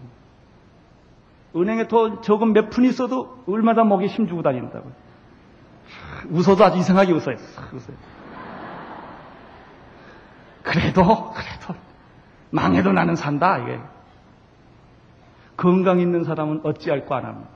[1.55, 4.91] 은행에 더 적은 몇 푼 있어도 얼마나 목에 힘주고 다닌다고.
[6.31, 7.37] 웃어도 아주 이상하게 웃어요.
[7.37, 7.97] 웃어요.
[10.63, 11.75] 그래도, 그래도,
[12.51, 13.79] 망해도 나는 산다, 이게.
[15.57, 17.51] 건강 있는 사람은 어찌할 거 안 합니다.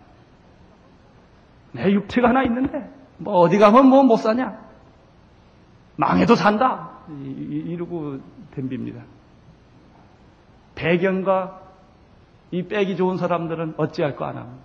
[1.73, 4.59] 내 육체가 하나 있는데, 뭐 어디 가면 뭐 못 사냐?
[5.97, 6.91] 망해도 산다.
[7.09, 8.19] 이러고
[8.55, 9.03] 덤빕니다.
[10.75, 11.61] 배경과
[12.51, 14.65] 이 빼기 좋은 사람들은 어찌할 거 안 합니다.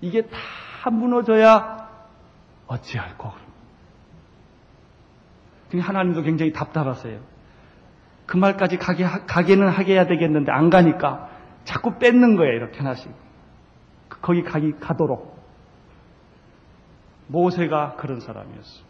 [0.00, 1.88] 이게 다 무너져야
[2.66, 3.34] 어찌할 거.
[5.72, 7.20] 하나님도 굉장히 답답하세요.
[8.26, 11.30] 그 말까지 가게, 가게는 하게 해야 되겠는데 안 가니까
[11.64, 12.52] 자꾸 뺏는 거예요.
[12.54, 13.10] 이렇게 하나씩.
[14.20, 15.40] 거기 가기, 가도록.
[17.28, 18.84] 모세가 그런 사람이었어요.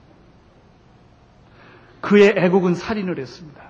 [2.01, 3.63] 그의 애국은 살인을 했습니다.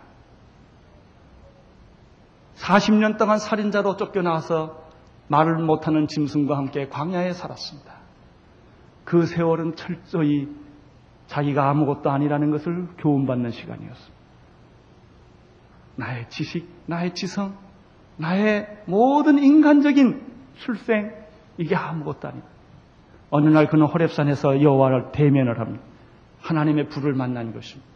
[2.63, 4.81] 40년 동안 살인자로 쫓겨나와서
[5.29, 7.93] 말을 못하는 짐승과 함께 광야에 살았습니다.
[9.05, 10.49] 그 세월은 철저히
[11.27, 14.23] 자기가 아무것도 아니라는 것을 교훈받는 시간이었습니다.
[15.97, 17.57] 나의 지식, 나의 지성,
[18.17, 20.25] 나의 모든 인간적인
[20.57, 21.11] 출생,
[21.59, 22.47] 이게 아무것도 아니다.
[23.31, 25.85] 어느 날 그는 호랩산에서 여호와를 대면을 합니다.
[26.41, 27.92] 하나님의 불을 만난 것입니다.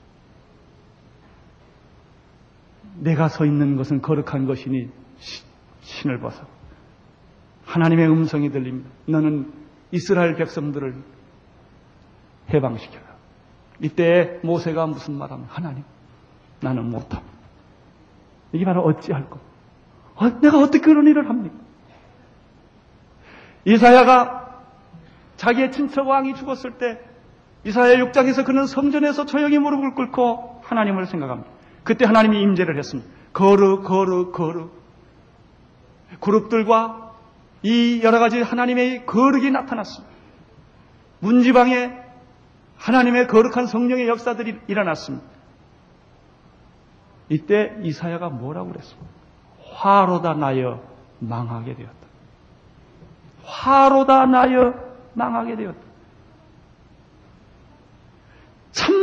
[2.98, 4.90] 내가 서 있는 것은 거룩한 것이니
[5.82, 6.44] 신을 벗어.
[7.64, 8.90] 하나님의 음성이 들립니다.
[9.06, 9.52] 너는
[9.90, 10.94] 이스라엘 백성들을
[12.52, 13.04] 해방시켜라.
[13.80, 15.84] 이때 모세가 무슨 말하면 하나님
[16.60, 17.36] 나는 못합니다.
[18.52, 19.40] 이게 바로 어찌할 것.
[20.14, 21.54] 어, 내가 어떻게 그런 일을 합니까?
[23.64, 24.62] 이사야가
[25.36, 27.00] 자기의 친척 왕이 죽었을 때
[27.64, 31.55] 이사야 6장에서 그는 성전에서 조용히 무릎을 꿇고 하나님을 생각합니다.
[31.86, 33.08] 그때 하나님이 임재를 했습니다.
[33.32, 34.74] 거룩, 거룩, 거룩.
[36.20, 37.12] 그룹들과
[37.62, 40.12] 이 여러 가지 하나님의 거룩이 나타났습니다.
[41.20, 41.92] 문지방에
[42.76, 45.24] 하나님의 거룩한 성령의 역사들이 일어났습니다.
[47.28, 49.08] 이때 이사야가 뭐라고 그랬습니까?
[49.74, 50.82] 화로다 나여
[51.20, 51.94] 망하게 되었다.
[53.44, 54.74] 화로다 나여
[55.14, 55.85] 망하게 되었다.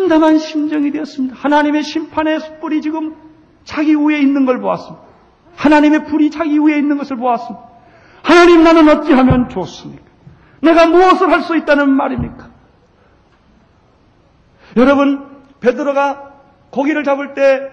[0.04, 1.36] 참담한 심정이 되었습니다.
[1.38, 3.16] 하나님의 심판의 숯불이 지금
[3.64, 5.02] 자기 위에 있는 걸 보았습니다.
[5.56, 7.66] 하나님의 불이 자기 위에 있는 것을 보았습니다.
[8.22, 10.04] 하나님 나는 어찌하면 좋습니까?
[10.62, 12.50] 내가 무엇을 할 수 있다는 말입니까?
[14.78, 15.26] 여러분
[15.60, 16.32] 베드로가
[16.70, 17.70] 고기를 잡을 때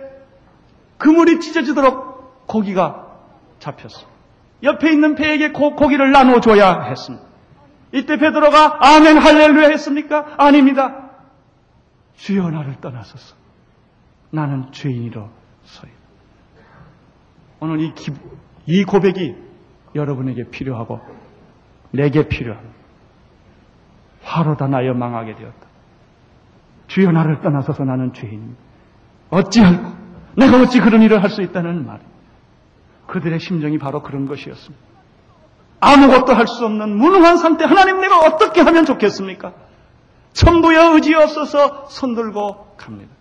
[0.99, 3.07] 그물이 찢어지도록 고기가
[3.59, 4.07] 잡혔어.
[4.63, 7.25] 옆에 있는 배에게 고, 고기를 나눠줘야 했습니다.
[7.93, 10.27] 이때 베드로가 아멘 할렐루야 했습니까?
[10.37, 11.10] 아닙니다.
[12.21, 13.35] 주여 나를 떠나소서.
[14.31, 15.31] 나는 죄인이로서요.
[17.61, 18.13] 오늘 이, 기,
[18.67, 19.35] 이 고백이
[19.95, 21.01] 여러분에게 필요하고
[21.91, 22.75] 내게 필요합니다.
[24.23, 25.67] 화로다 나여 망하게 되었다.
[26.89, 28.61] 주여 나를 떠나서서 나는 죄인입니다.
[29.31, 29.91] 어찌할고
[30.37, 32.01] 내가 어찌 그런 일을 할 수 있다는 말.
[33.07, 34.85] 그들의 심정이 바로 그런 것이었습니다.
[35.81, 39.55] 아무것도 할 수 없는 무능한 상태 하나님 내가 어떻게 하면 좋겠습니까?
[40.33, 43.13] 천부여 의지 없어서 손들고 갑니다.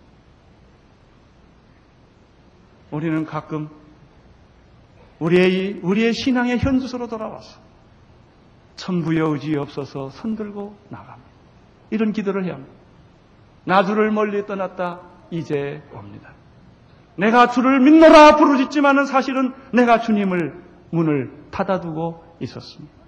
[2.90, 3.68] 우리는 가끔
[5.18, 7.60] 우리의, 우리의 신앙의 현주소로 돌아와서
[8.76, 11.30] 천부여 의지 없어서 손들고 나갑니다.
[11.90, 12.72] 이런 기도를 해야 합니다.
[13.64, 16.32] 나 주를 멀리 떠났다 이제 옵니다.
[17.16, 22.99] 내가 주를 믿노라 부르짖지만은 사실은 내가 주님을 문을 닫아두고 있었습니다.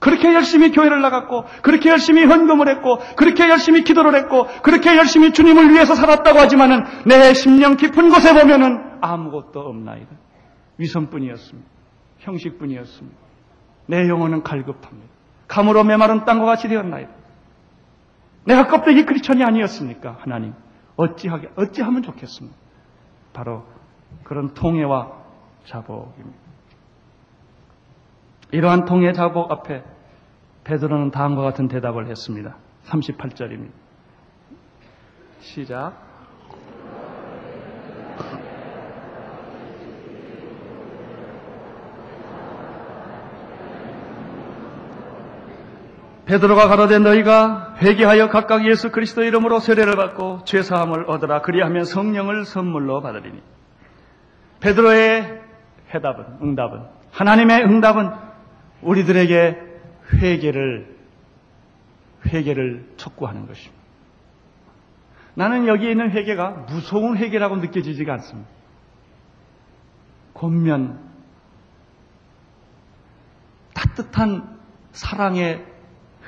[0.00, 5.70] 그렇게 열심히 교회를 나갔고, 그렇게 열심히 헌금을 했고, 그렇게 열심히 기도를 했고, 그렇게 열심히 주님을
[5.70, 10.08] 위해서 살았다고 하지만은 내 심령 깊은 곳에 보면은 아무것도 없나이다.
[10.78, 11.68] 위선뿐이었습니다.
[12.18, 13.16] 형식뿐이었습니다.
[13.86, 15.08] 내 영혼은 갈급합니다.
[15.48, 17.10] 감으로 메마른 땅과 같이 되었나이다.
[18.46, 20.16] 내가 껍데기 크리천이 아니었습니까?
[20.20, 20.54] 하나님.
[20.96, 22.56] 어찌하게, 어찌하면 좋겠습니까?
[23.32, 23.64] 바로
[24.24, 25.12] 그런 통해와
[25.66, 26.49] 자복입니다.
[28.52, 29.84] 이러한 통해 자복 앞에
[30.64, 32.56] 베드로는 다음과 같은 대답을 했습니다.
[32.84, 33.70] 38절입니다.
[35.40, 36.10] 시작.
[46.26, 52.44] 베드로가 가로되 너희가 회개하여 각각 예수 그리스도 이름으로 세례를 받고 죄 사함을 얻으라 그리하면 성령을
[52.44, 53.42] 선물로 받으리니
[54.60, 55.40] 베드로의
[55.92, 58.29] 해답은 응답은 하나님의 응답은
[58.82, 59.70] 우리들에게
[60.14, 60.96] 회개를
[62.26, 63.80] 회개를 촉구하는 것입니다.
[65.34, 68.48] 나는 여기에 있는 회개가 무서운 회개라고 느껴지지가 않습니다.
[70.34, 70.98] 권면
[73.74, 74.58] 따뜻한
[74.92, 75.64] 사랑의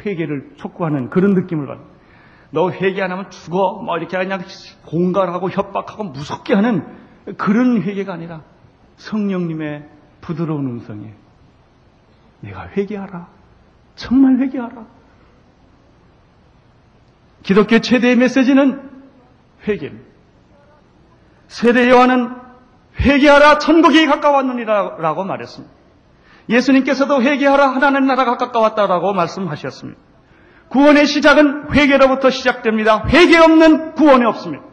[0.05, 1.85] 회개를 촉구하는 그런 느낌을 받는.
[2.51, 3.83] 너 회개 안 하면 죽어.
[3.83, 4.43] 뭐 이렇게 그냥
[4.87, 6.87] 공갈하고 협박하고 무섭게 하는
[7.37, 8.43] 그런 회개가 아니라
[8.97, 9.89] 성령님의
[10.21, 11.15] 부드러운 음성에
[12.43, 13.29] 내가 회개하라.
[13.95, 14.85] 정말 회개하라.
[17.43, 18.91] 기독교 최대의 메시지는
[19.67, 20.11] 회개입니다.
[21.49, 22.35] 세대 요한은
[23.01, 25.75] 회개하라 천국이 가까웠느니라고 말했습니다.
[26.49, 30.01] 예수님께서도 회개하라 하나님 나라가 가까웠다라고 말씀하셨습니다.
[30.69, 33.05] 구원의 시작은 회개로부터 시작됩니다.
[33.09, 34.65] 회개 없는 구원이 없습니다.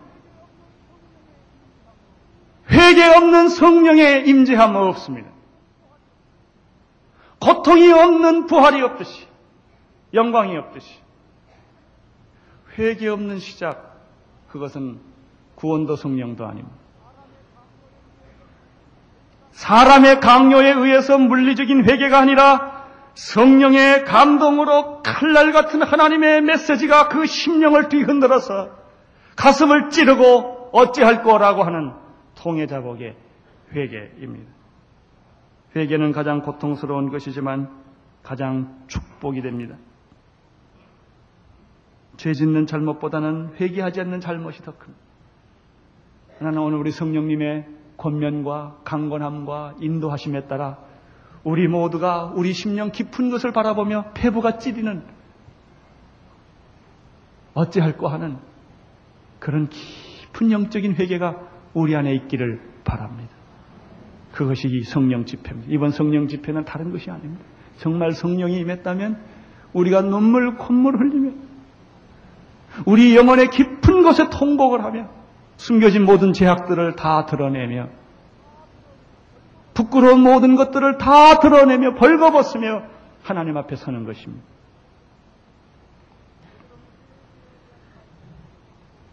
[2.72, 5.30] 회개 없는 성령의 임재함 없습니다.
[7.40, 9.28] 고통이 없는 부활이 없듯이
[10.14, 11.00] 영광이 없듯이
[12.78, 13.98] 회개 없는 시작
[14.50, 15.00] 그것은
[15.56, 16.78] 구원도 성령도 아닙니다.
[19.52, 28.70] 사람의 강요에 의해서 물리적인 회개가 아니라 성령의 감동으로 칼날 같은 하나님의 메시지가 그 심령을 뒤흔들어서
[29.36, 31.92] 가슴을 찌르고 어찌할 거라고 하는
[32.36, 33.16] 통해자복의
[33.74, 34.59] 회개입니다.
[35.76, 37.70] 회개는 가장 고통스러운 것이지만
[38.24, 39.76] 가장 축복이 됩니다.
[42.18, 45.00] 죄 짓는 잘못보다는 회개하지 않는 잘못이 더 큽니다.
[46.40, 50.80] 하나는 오늘 우리 성령님의 권면과 강건함과 인도하심에 따라
[51.44, 55.04] 우리 모두가 우리 심령 깊은 것을 바라보며 폐부가 찌리는
[57.54, 58.38] 어찌할꼬 하는
[59.40, 61.38] 그런 깊은 영적인 회개가
[61.74, 63.39] 우리 안에 있기를 바랍니다.
[64.34, 65.72] 그것이 이 성령 집회입니다.
[65.72, 67.44] 이번 성령 집회는 다른 것이 아닙니다.
[67.78, 69.18] 정말 성령이 임했다면
[69.74, 71.32] 우리가 눈물, 콧물 흘리며
[72.86, 75.10] 우리 영혼의 깊은 곳에 통곡을 하며
[75.58, 77.90] 숨겨진 모든 죄악들을 다 드러내며
[79.74, 82.84] 부끄러운 모든 것들을 다 드러내며 벌거벗으며
[83.24, 84.44] 하나님 앞에 서는 것입니다.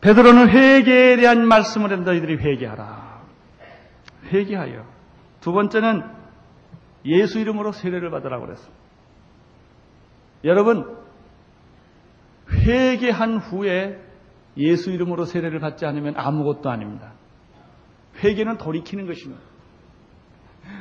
[0.00, 3.22] 베드로는 회개에 대한 말씀을 했 너희들이 회개하라.
[4.33, 4.95] 회개하여.
[5.46, 6.02] 두 번째는
[7.04, 8.76] 예수 이름으로 세례를 받으라고 그랬습니다.
[10.42, 10.98] 여러분,
[12.50, 14.04] 회개한 후에
[14.56, 17.12] 예수 이름으로 세례를 받지 않으면 아무것도 아닙니다.
[18.24, 19.40] 회개는 돌이키는 것입니다.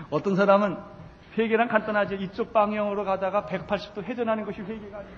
[0.10, 0.78] 어떤 사람은
[1.38, 2.16] 회개란 간단하죠.
[2.16, 5.18] 이쪽 방향으로 가다가 180도 회전하는 것이 회개가 아니에요.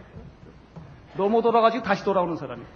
[1.16, 2.68] 넘어 돌아가지고 다시 돌아오는 사람이에요.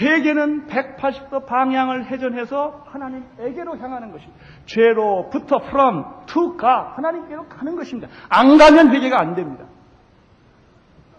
[0.00, 4.38] 회개는 180도 방향을 회전해서 하나님에게로 향하는 것입니다.
[4.66, 8.08] 죄로부터 from to God 하나님께로 가는 것입니다.
[8.28, 9.64] 안 가면 회개가 안 됩니다.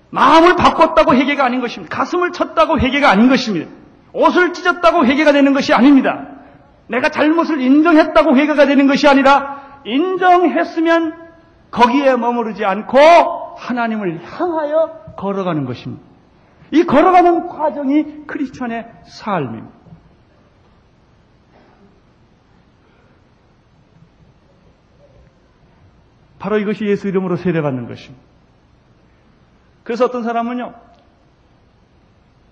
[0.10, 1.96] 마음을 바꿨다고 회개가 아닌 것입니다.
[1.96, 3.70] 가슴을 쳤다고 회개가 아닌 것입니다.
[4.14, 6.28] 옷을 찢었다고 회개가 되는 것이 아닙니다.
[6.88, 11.16] 내가 잘못을 인정했다고 회개가 되는 것이 아니라 인정했으면
[11.72, 12.98] 거기에 머무르지 않고
[13.58, 16.13] 하나님을 향하여 걸어가는 것입니다.
[16.74, 19.84] 이 걸어가는 과정이 크리스천의 삶입니다.
[26.40, 28.26] 바로 이것이 예수 이름으로 세례받는 것입니다.
[29.84, 30.74] 그래서 어떤 사람은요,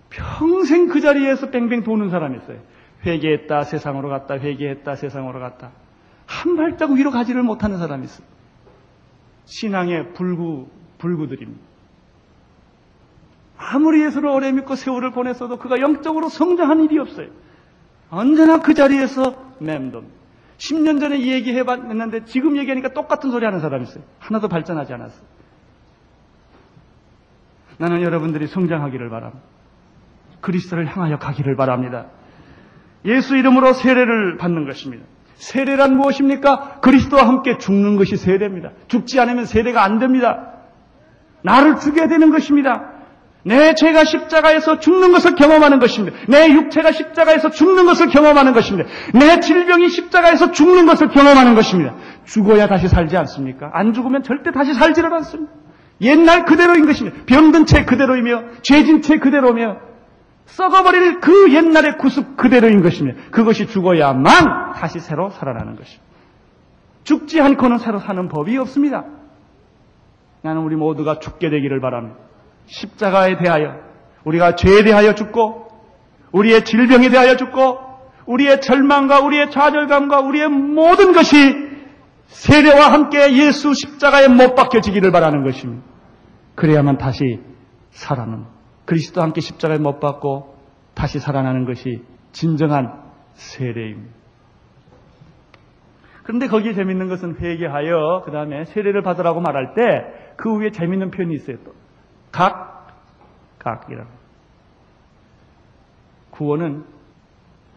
[0.10, 2.60] 평생 그 자리에서 뺑뺑 도는 사람이 있어요.
[3.04, 5.72] 회개했다, 세상으로 갔다, 회개했다, 세상으로 갔다.
[6.28, 8.28] 한 발자국 위로 가지를 못하는 사람이 있어요.
[9.46, 11.71] 신앙의 불구, 불구들입니다.
[13.62, 17.28] 아무리 예수를 오래 믿고 세월을 보냈어도 그가 영적으로 성장한 일이 없어요.
[18.10, 20.08] 언제나 그 자리에서 맴돈.
[20.58, 24.04] 10년 전에 이 얘기 해봤는데 지금 얘기하니까 똑같은 소리 하는 사람이 있어요.
[24.20, 25.24] 하나도 발전하지 않았어요.
[27.78, 29.42] 나는 여러분들이 성장하기를 바랍니다.
[30.42, 32.08] 그리스도를 향하여 가기를 바랍니다.
[33.06, 35.06] 예수 이름으로 세례를 받는 것입니다.
[35.36, 36.80] 세례란 무엇입니까?
[36.82, 38.72] 그리스도와 함께 죽는 것이 세례입니다.
[38.88, 40.52] 죽지 않으면 세례가 안 됩니다.
[41.42, 42.91] 나를 죽여야 되는 것입니다.
[43.44, 46.18] 내 죄가 십자가에서 죽는 것을 경험하는 것입니다.
[46.28, 48.90] 내 육체가 십자가에서 죽는 것을 경험하는 것입니다.
[49.14, 51.96] 내 질병이 십자가에서 죽는 것을 경험하는 것입니다.
[52.26, 53.72] 죽어야 다시 살지 않습니까?
[53.74, 55.52] 안 죽으면 절대 다시 살지를 않습니다.
[56.02, 57.18] 옛날 그대로인 것입니다.
[57.26, 59.78] 병든 채 그대로이며 죄진 채 그대로며
[60.46, 63.20] 썩어버릴 그 옛날의 구습 그대로인 것입니다.
[63.32, 66.04] 그것이 죽어야만 다시 새로 살아나는 것입니다.
[67.04, 69.06] 죽지 않고는 새로 사는 법이 없습니다.
[70.42, 72.18] 나는 우리 모두가 죽게 되기를 바랍니다.
[72.72, 73.76] 십자가에 대하여
[74.24, 75.68] 우리가 죄에 대하여 죽고
[76.32, 77.80] 우리의 질병에 대하여 죽고
[78.26, 81.36] 우리의 절망과 우리의 좌절감과 우리의 모든 것이
[82.28, 85.84] 세례와 함께 예수 십자가에 못 박혀지기를 바라는 것입니다.
[86.56, 87.42] 그래야만 다시
[87.90, 88.46] 살아는
[88.86, 90.56] 그리스도와 함께 십자가에 못 박고
[90.94, 93.02] 다시 살아나는 것이 진정한
[93.34, 94.16] 세례입니다.
[96.24, 101.36] 그런데 거기에 재밌는 것은 회개하여 그 다음에 세례를 받으라고 말할 때 그 위에 재밌는 표현이
[101.36, 101.58] 있어요.
[101.64, 101.74] 또.
[102.32, 102.88] 각,
[103.60, 104.06] 각이라.
[106.32, 106.86] 구원은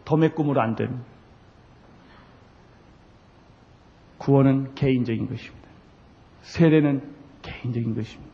[0.05, 1.03] 도매 꿈으로 안 됩니다.
[4.17, 5.67] 구원은 개인적인 것입니다.
[6.41, 8.33] 세례는 개인적인 것입니다.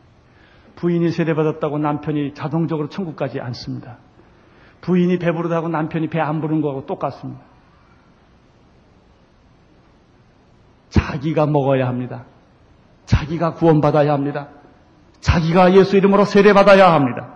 [0.76, 3.98] 부인이 세례받았다고 남편이 자동적으로 천국 가지 않습니다.
[4.80, 7.42] 부인이 배부르다고 남편이 배 안 부른 거하고 똑같습니다.
[10.90, 12.24] 자기가 먹어야 합니다.
[13.06, 14.48] 자기가 구원받아야 합니다.
[15.22, 17.28] 자기가 예수 이름으로 세례받아야 합니다.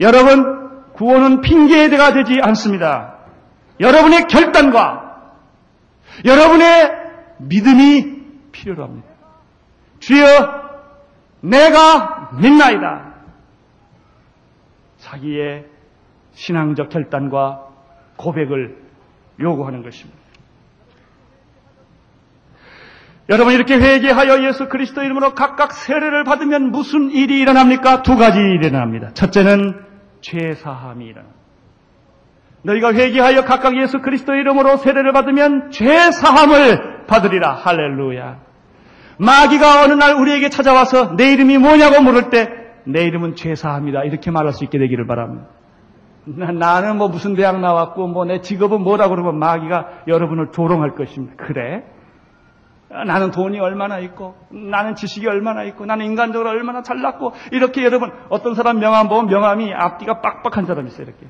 [0.00, 3.16] 여러분, 구원은 핑계대가 되지 않습니다.
[3.80, 5.32] 여러분의 결단과
[6.24, 6.92] 여러분의
[7.38, 9.08] 믿음이 필요로 합니다.
[10.00, 10.26] 주여,
[11.40, 13.14] 내가 믿나이다.
[14.98, 15.66] 자기의
[16.32, 17.68] 신앙적 결단과
[18.16, 18.82] 고백을
[19.40, 20.18] 요구하는 것입니다.
[23.28, 28.02] 여러분 이렇게 회개하여 예수 그리스도 이름으로 각각 세례를 받으면 무슨 일이 일어납니까?
[28.02, 29.10] 두 가지 일이 일어납니다.
[29.14, 29.74] 첫째는
[30.20, 31.36] 죄사함이 일어납니다.
[32.62, 37.52] 너희가 회개하여 각각 예수 그리스도 이름으로 세례를 받으면 죄사함을 받으리라.
[37.54, 38.38] 할렐루야.
[39.18, 42.48] 마귀가 어느 날 우리에게 찾아와서 내 이름이 뭐냐고 물을 때
[42.88, 44.04] 내 이름은 죄사함이다.
[44.04, 45.46] 이렇게 말할 수 있게 되기를 바랍니다.
[46.24, 51.34] 나는 뭐 무슨 대학 나왔고 뭐 내 직업은 뭐라고 그러면 마귀가 여러분을 조롱할 것입니다.
[51.36, 51.82] 그래?
[52.88, 58.54] 나는 돈이 얼마나 있고, 나는 지식이 얼마나 있고, 나는 인간적으로 얼마나 잘났고, 이렇게 여러분, 어떤
[58.54, 61.26] 사람 명함 보면 명함이 앞뒤가 빡빡한 사람이 있어요, 이렇게.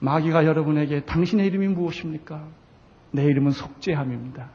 [0.00, 2.42] 마귀가 여러분에게 당신의 이름이 무엇입니까?
[3.10, 4.50] 내 이름은 속죄함입니다.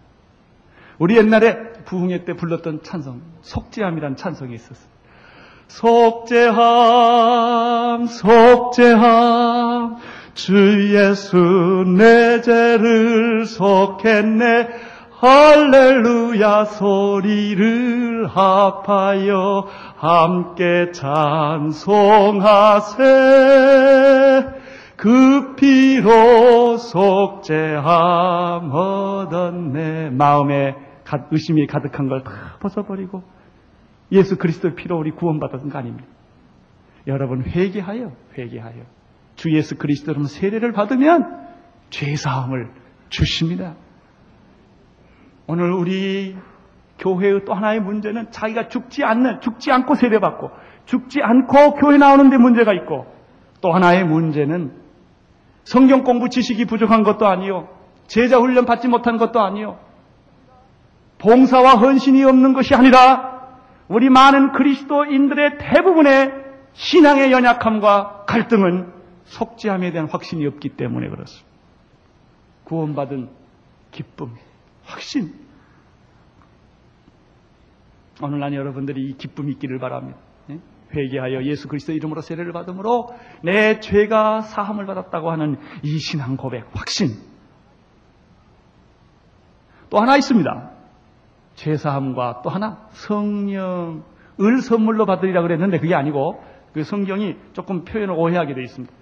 [1.00, 4.94] 우리 옛날에 부흥회 때 불렀던 찬성, 속죄함이란 찬성이 있었어요.
[5.68, 6.56] 속죄함,
[8.06, 9.98] 속죄함,
[10.34, 14.70] 주 예수 내 죄를 속했네.
[15.12, 23.04] 할렐루야 소리를 합하여 함께 찬송하세.
[24.98, 30.10] 그 피로 속죄함 얻었네.
[30.12, 30.76] 마음에
[31.32, 33.24] 의심이 가득한 걸 다 벗어버리고
[34.12, 36.08] 예수 그리스도의 피로 우리 구원받았던 거 아닙니까?
[37.08, 38.82] 여러분 회개하여 회개하여
[39.36, 41.42] 주 예수 그리스도로 세례를 받으면
[41.90, 42.70] 죄사함을
[43.10, 43.76] 주십니다.
[45.48, 46.36] 오늘 우리
[47.00, 50.52] 교회의 또 하나의 문제는 자기가 죽지 않는 죽지 않고 세례받고
[50.86, 53.06] 죽지 않고 교회 나오는데 문제가 있고
[53.62, 54.74] 또 하나의 문제는
[55.64, 57.70] 성경 공부 지식이 부족한 것도 아니요.
[58.08, 59.80] 제자 훈련 받지 못한 것도 아니요.
[61.20, 63.34] 봉사와 헌신이 없는 것이 아니라
[63.88, 66.34] 우리 많은 그리스도인들의 대부분의
[66.74, 68.92] 신앙의 연약함과 갈등은
[69.34, 71.52] 속죄함에 대한 확신이 없기 때문에 그렇습니다.
[72.66, 73.30] 구원받은
[73.92, 74.34] 기쁨,
[74.84, 75.34] 확신.
[78.22, 80.18] 오늘 날 여러분들이 이 기쁨이 있기를 바랍니다.
[80.96, 83.10] 회개하여 예수 그리스도 이름으로 세례를 받음으로
[83.42, 87.10] 내 죄가 사함을 받았다고 하는 이 신앙 고백, 확신.
[89.90, 90.72] 또 하나 있습니다.
[91.56, 94.04] 죄사함과 또 하나 성령을
[94.62, 98.94] 선물로 받으리라 그랬는데 그게 아니고 그 성경이 조금 표현을 오해하게 되어 있습니다.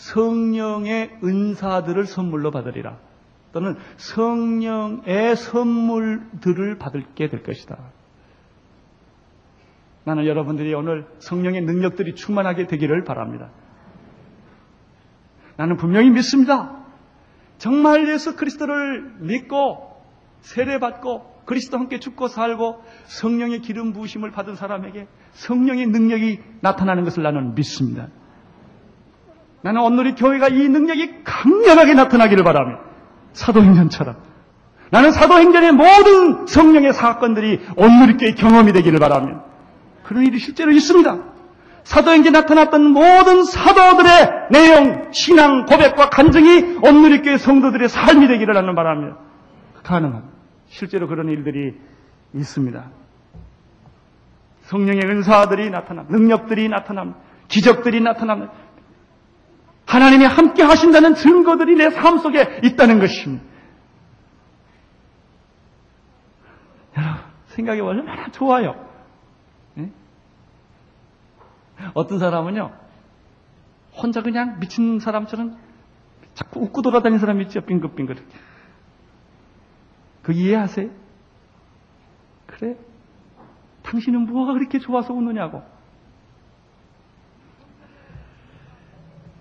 [0.00, 2.98] 성령의 은사들을 선물로 받으리라.
[3.52, 7.76] 또는 성령의 선물들을 받게 될 것이다.
[10.04, 13.50] 나는 여러분들이 오늘 성령의 능력들이 충만하게 되기를 바랍니다.
[15.56, 16.80] 나는 분명히 믿습니다.
[17.58, 20.02] 정말 예수 그리스도를 믿고
[20.40, 27.54] 세례받고 그리스도 함께 죽고 살고 성령의 기름 부으심을 받은 사람에게 성령의 능력이 나타나는 것을 나는
[27.54, 28.08] 믿습니다.
[29.62, 32.80] 나는 오늘 이 교회가 이 능력이 강력하게 나타나기를 바랍니다.
[33.32, 34.16] 사도행전처럼.
[34.90, 39.44] 나는 사도행전의 모든 성령의 사건들이 오늘 이 경험이 되기를 바랍니다.
[40.02, 41.18] 그런 일이 실제로 있습니다.
[41.84, 49.16] 사도행전에 나타났던 모든 사도들의 내용, 신앙, 고백과 간증이 온누리교회 성도들의 삶이 되기를 하는 바랍니다.
[49.82, 50.24] 가능한
[50.68, 51.74] 실제로 그런 일들이
[52.34, 52.84] 있습니다.
[54.62, 57.14] 성령의 은사들이 나타납 능력들이 나타납
[57.48, 58.52] 기적들이 나타납니다.
[59.90, 63.44] 하나님이 함께 하신다는 증거들이 내 삶 속에 있다는 것입니다.
[66.96, 68.88] 여러분, 생각해 보면 얼마나 좋아요.
[71.94, 72.72] 어떤 사람은요,
[73.96, 75.56] 혼자 그냥 미친 사람처럼
[76.34, 77.62] 자꾸 웃고 돌아다니는 사람 있죠?
[77.62, 78.18] 빙긋빙긋.
[80.22, 80.90] 그 이해하세요?
[82.46, 82.76] 그래?
[83.82, 85.62] 당신은 뭐가 그렇게 좋아서 웃느냐고.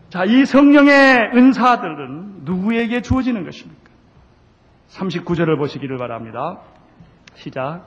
[0.10, 3.90] 자, 이 성령의 은사들은 누구에게 주어지는 것입니까?
[4.90, 6.60] 39절을 보시기를 바랍니다.
[7.36, 7.84] 시작.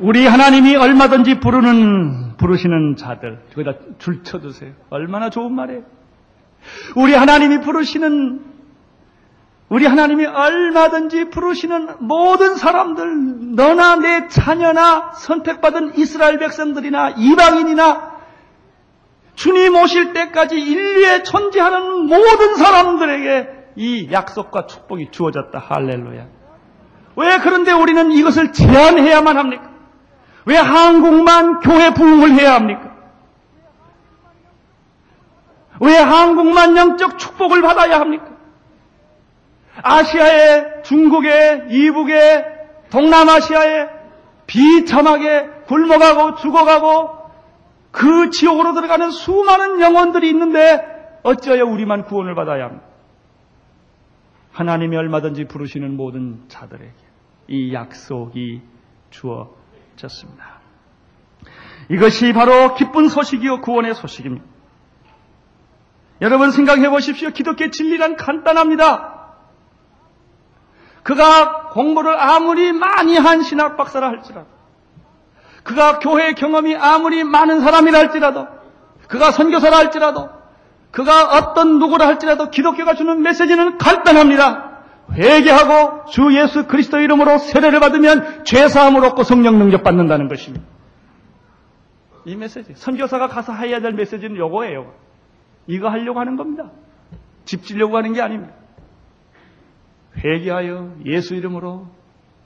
[0.00, 4.72] 우리 하나님이 얼마든지 부르는 부르시는 자들 거기다 줄 쳐두세요.
[4.90, 5.82] 얼마나 좋은 말이에요.
[6.96, 8.53] 우리 하나님이 부르시는
[9.68, 18.14] 우리 하나님이 얼마든지 부르시는 모든 사람들 너나 내 자녀나 선택받은 이스라엘 백성들이나 이방인이나
[19.34, 25.58] 주님 오실 때까지 인류에 존재하는 모든 사람들에게 이 약속과 축복이 주어졌다.
[25.58, 26.26] 할렐루야.
[27.16, 29.70] 왜 그런데 우리는 이것을 제한해야만 합니까?
[30.46, 32.92] 왜 한국만 교회 부흥을 해야 합니까?
[35.80, 38.33] 왜 한국만 영적 축복을 받아야 합니까?
[39.82, 42.44] 아시아에, 중국에, 이북에,
[42.90, 43.88] 동남아시아에
[44.46, 47.24] 비참하게 굶어가고 죽어가고
[47.90, 52.84] 그 지옥으로 들어가는 수많은 영혼들이 있는데 어찌하여 우리만 구원을 받아야 합니까?
[54.52, 56.92] 하나님이 얼마든지 부르시는 모든 자들에게
[57.48, 58.62] 이 약속이
[59.10, 59.50] 주어
[59.96, 60.60] 졌습니다.
[61.88, 64.44] 이것이 바로 기쁜 소식이요 구원의 소식입니다.
[66.20, 67.30] 여러분 생각해 보십시오.
[67.30, 69.23] 기독교 진리란 간단합니다.
[71.04, 74.46] 그가 공부를 아무리 많이 한 신학 박사라 할지라도,
[75.62, 78.48] 그가 교회 경험이 아무리 많은 사람이라 할지라도,
[79.06, 80.30] 그가 선교사라 할지라도,
[80.90, 84.72] 그가 어떤 누구라 할지라도 기독교가 주는 메시지는 간단합니다.
[85.12, 90.64] 회개하고 주 예수 그리스도 이름으로 세례를 받으면 죄사함을 얻고 성령 능력 받는다는 것입니다.
[92.24, 92.72] 이 메시지.
[92.74, 94.90] 선교사가 가서 해야 될 메시지는 요거예요.
[95.66, 96.70] 이거 하려고 하는 겁니다.
[97.44, 98.54] 집 지려고 하는 게 아닙니다.
[100.18, 101.88] 회개하여 예수 이름으로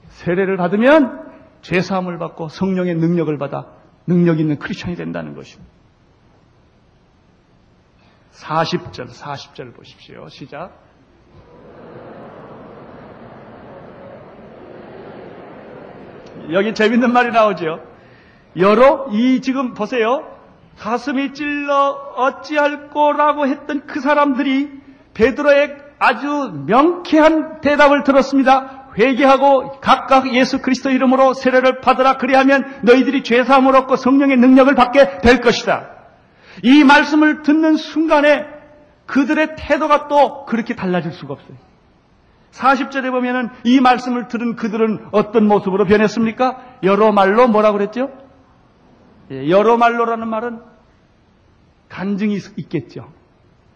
[0.09, 1.29] 세례를 받으면
[1.61, 3.67] 죄사함을 받고 성령의 능력을 받아
[4.07, 5.71] 능력 있는 크리스천이 된다는 것입니다.
[8.31, 10.27] 40절, 40절 보십시오.
[10.29, 10.71] 시작.
[16.51, 17.83] 여기 재밌는 말이 나오죠.
[18.57, 20.25] 여러 이 지금 보세요.
[20.79, 24.71] 가슴이 찔러 어찌할 거라고 했던 그 사람들이
[25.13, 28.87] 베드로의 아주 명쾌한 대답을 들었습니다.
[28.97, 35.19] 회개하고 각각 예수 그리스도 이름으로 세례를 받으라 그리하면 너희들이 죄 사함을 얻고 성령의 능력을 받게
[35.19, 35.89] 될 것이다.
[36.63, 38.45] 이 말씀을 듣는 순간에
[39.05, 41.57] 그들의 태도가 또 그렇게 달라질 수가 없어요.
[42.51, 46.57] 40절에 보면은 이 말씀을 들은 그들은 어떤 모습으로 변했습니까?
[46.83, 48.09] 여러 말로 뭐라고 그랬죠?
[49.31, 50.61] 예, 여러 말로라는 말은
[51.89, 53.11] 간증이 있겠죠.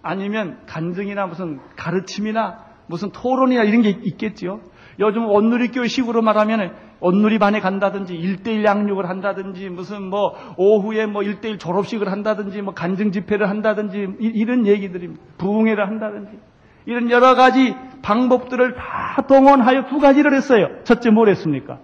[0.04, 4.60] 아니면 간증이나 무슨 가르침이나 무슨 토론이나 이런 게 있겠죠.
[5.00, 11.58] 요즘 온누리교회 식으로 말하면 온누리 반에 간다든지 일대일 양육을 한다든지 무슨 뭐 오후에 뭐 일대일
[11.58, 15.24] 졸업식을 한다든지 뭐 간증 집회를 한다든지 이 런 얘기들입니다.
[15.38, 16.38] 부흥회를 한다든지
[16.86, 20.68] 이런 여러 가지 방법들을 다 동원하여 두 가지를 했어요.
[20.84, 21.80] 첫째 뭘 했습니까?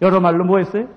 [0.00, 0.88] 여러 말로 뭐 했어요?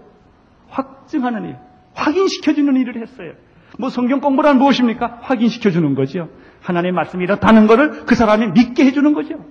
[0.70, 1.56] 확증하는 일,
[1.96, 3.34] 확인시켜주는 일을 했어요.
[3.78, 5.20] 뭐 성경 공부란 무엇입니까?
[5.22, 6.30] 확인시켜 주는 거죠.
[6.62, 9.46] 하나님의 말씀이 이렇다는 것을 그 사람이 믿게 해주는 거죠.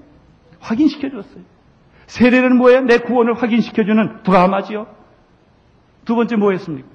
[0.60, 1.44] 확인시켜 줬어요.
[2.06, 2.82] 세례는 뭐예요?
[2.82, 4.86] 내 구원을 확인시켜 주는 브라마지요.
[6.04, 6.88] 두 번째 뭐 했습니까?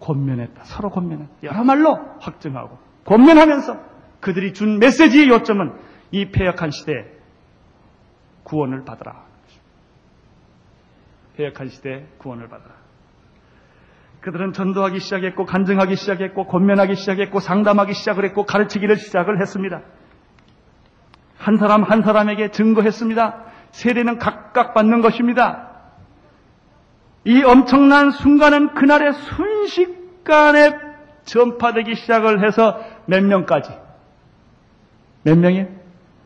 [0.00, 0.64] 권면했다.
[0.64, 1.32] 서로 권면했다.
[1.42, 3.78] 여러 말로 확증하고 권면하면서
[4.20, 5.72] 그들이 준 메시지의 요점은
[6.10, 7.04] 이 폐역한 시대에
[8.44, 9.24] 구원을 받으라.
[11.36, 12.74] 폐역한 시대에 구원을 받으라.
[14.20, 19.82] 그들은 전도하기 시작했고 간증하기 시작했고 권면하기 시작했고 상담하기 시작을 했고 가르치기를 시작을 했습니다.
[21.38, 23.44] 한 사람 한 사람에게 증거했습니다.
[23.70, 25.68] 세례는 각각 받는 것입니다.
[27.24, 30.78] 이 엄청난 순간은 그날의 순식간에
[31.24, 33.70] 전파되기 시작을 해서 몇 명까지?
[35.22, 35.66] 몇 명이에요?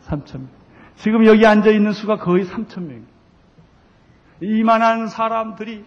[0.06, 0.48] 3천 명.
[0.96, 3.12] 지금 여기 앉아 있는 수가 거의 3천 명입니다.
[4.40, 5.84] 이만한 사람들이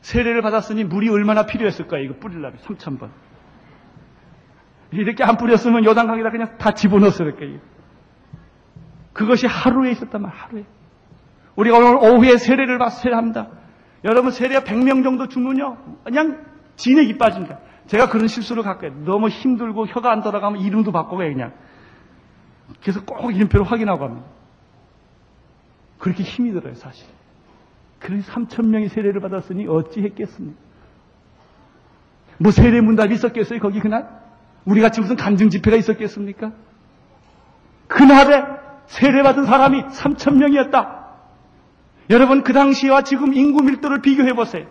[0.00, 2.02] 세례를 받았으니 물이 얼마나 필요했을까요?
[2.02, 3.10] 이거 뿌리려면 3천 번.
[4.90, 7.58] 이렇게 안 뿌렸으면 요단강에다 그냥 다 집어넣었을 거예요.
[9.12, 10.64] 그것이 하루에 있었단 말, 하루에.
[11.56, 13.48] 우리가 오늘 오후에 세례를 받, 세례합니다.
[14.04, 15.76] 여러분, 세례가 100명 정도 주면요.
[16.04, 16.44] 그냥
[16.76, 17.58] 진액이 빠집니다.
[17.88, 21.52] 제가 그런 실수를 갖고 너무 힘들고 혀가 안 돌아가면 이름도 바꾸고 그냥.
[22.80, 24.26] 그래서 꼭 이름표를 확인하고 합니다.
[25.98, 27.08] 그렇게 힘이 들어요, 사실.
[27.98, 30.58] 그래서 3천 명이 세례를 받았으니 어찌 했겠습니까?
[32.38, 34.08] 뭐 세례 문답이 있었겠어요, 거기 그날?
[34.64, 36.52] 우리 같이 무슨 간증 집회가 있었겠습니까?
[37.88, 38.44] 그날에
[38.86, 40.98] 세례 받은 사람이 3천 명이었다.
[42.10, 44.66] 여러분 그 당시와 지금 인구 밀도를 비교해 보세요.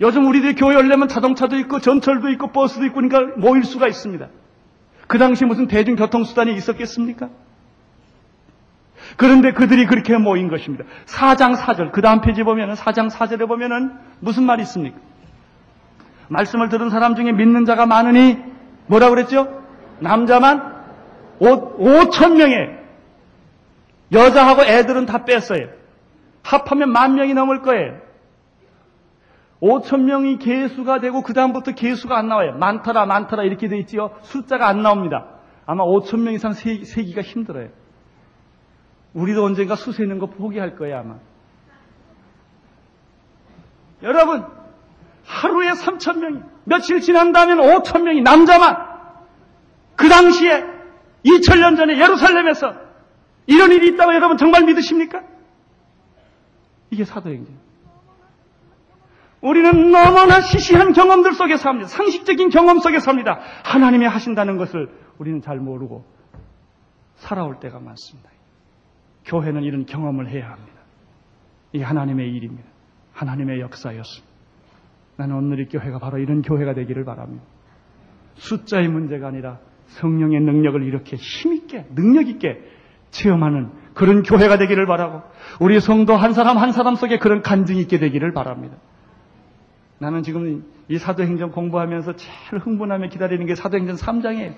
[0.00, 4.28] 요즘 우리들 교회 열려면 자동차도 있고 전철도 있고 버스도 있고 그러니까 모일 수가 있습니다.
[5.06, 7.30] 그 당시 무슨 대중교통수단이 있었겠습니까?
[9.16, 10.84] 그런데 그들이 그렇게 모인 것입니다.
[11.06, 14.98] 4장 4절, 그 다음 페이지 보면은 4장 4절에 보면은 무슨 말이 있습니까?
[16.28, 18.38] 말씀을 들은 사람 중에 믿는 자가 많으니
[18.86, 19.62] 뭐라 그랬죠?
[20.00, 20.74] 남자만
[21.38, 22.76] 5, 5천 명에
[24.12, 25.68] 여자하고 애들은 다 뺐어요.
[26.42, 27.98] 합하면 만 명이 넘을 거예요.
[29.60, 32.56] 5천 명이 개수가 되고 그 다음부터 개수가 안 나와요.
[32.58, 34.10] 많더라 많더라 이렇게 돼 있지요.
[34.22, 35.26] 숫자가 안 나옵니다.
[35.64, 37.68] 아마 5천 명 이상 세, 세기가 힘들어요.
[39.16, 41.16] 우리도 언젠가 수 세는 거 포기할 거예요 아마.
[44.02, 44.44] 여러분
[45.24, 48.76] 하루에 3천 명이 며칠 지난다면 5천 명이 남자만
[49.96, 50.64] 그 당시에
[51.24, 52.74] 2000년 전에 예루살렘에서
[53.46, 55.22] 이런 일이 있다고 여러분 정말 믿으십니까?
[56.90, 57.56] 이게 사도행전.
[59.40, 61.88] 우리는 너무나 시시한 경험들 속에 삽니다.
[61.88, 63.40] 상식적인 경험 속에 삽니다.
[63.64, 66.04] 하나님이 하신다는 것을 우리는 잘 모르고
[67.16, 68.35] 살아올 때가 많습니다.
[69.26, 70.72] 교회는 이런 경험을 해야 합니다.
[71.72, 72.68] 이게 하나님의 일입니다.
[73.12, 74.34] 하나님의 역사였습니다.
[75.16, 77.42] 나는 오늘의 교회가 바로 이런 교회가 되기를 바랍니다.
[78.34, 82.60] 숫자의 문제가 아니라 성령의 능력을 이렇게 힘있게, 능력있게
[83.10, 85.22] 체험하는 그런 교회가 되기를 바라고
[85.60, 88.76] 우리 성도 한 사람 한 사람 속에 그런 간증이 있게 되기를 바랍니다.
[89.98, 94.54] 나는 지금 이 사도행전 공부하면서 제일 흥분하며 기다리는 게 사도행전 3장이에요.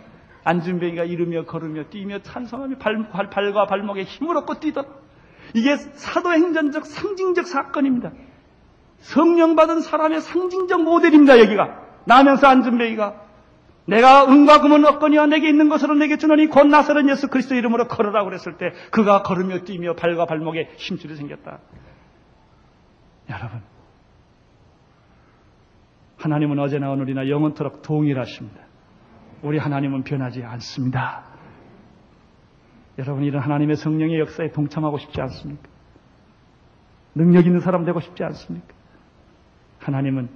[0.49, 4.89] 안준뱅이가 이르며 걸으며 뛰며 찬성하며 발, 발, 발 과 발목에 힘을 얻고 뛰더라.
[5.55, 8.13] 이게 사도행전적 상징적 사건입니다.
[8.99, 11.83] 성령 받은 사람의 상징적 모델입니다, 여기가.
[12.07, 13.27] 나면서 안준뱅이가
[13.87, 18.25] 내가 은과 금은 없거니와 내게 있는 것으로 내게 주노니 곧 나서는 예수 그리스도 이름으로 걸으라
[18.25, 21.61] 그랬을 때 그가 걸으며 뛰며 발과 발목에 힘줄이 생겼다.
[23.31, 23.63] 여러분,
[26.19, 28.68] 하나님은 어제나 오늘이나 영원토록 동일하십니다.
[29.43, 31.25] 우리 하나님은 변하지 않습니다.
[32.99, 35.69] 여러분 이런 하나님의 성령의 역사에 동참하고 싶지 않습니까?
[37.15, 38.75] 능력 있는 사람 되고 싶지 않습니까?
[39.79, 40.29] 하나님은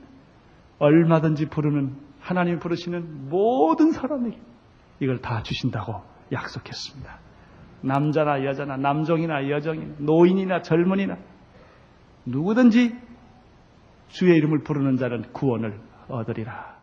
[0.78, 4.38] 얼마든지 부르는 하나님 부르시는 모든 사람에게
[5.00, 7.18] 이걸 다 주신다고 약속했습니다.
[7.82, 11.16] 남자나 여자나 남종이나 여종이나 노인이나 젊은이나
[12.26, 12.96] 누구든지
[14.08, 16.82] 주의 이름을 부르는 자는 구원을 얻으리라.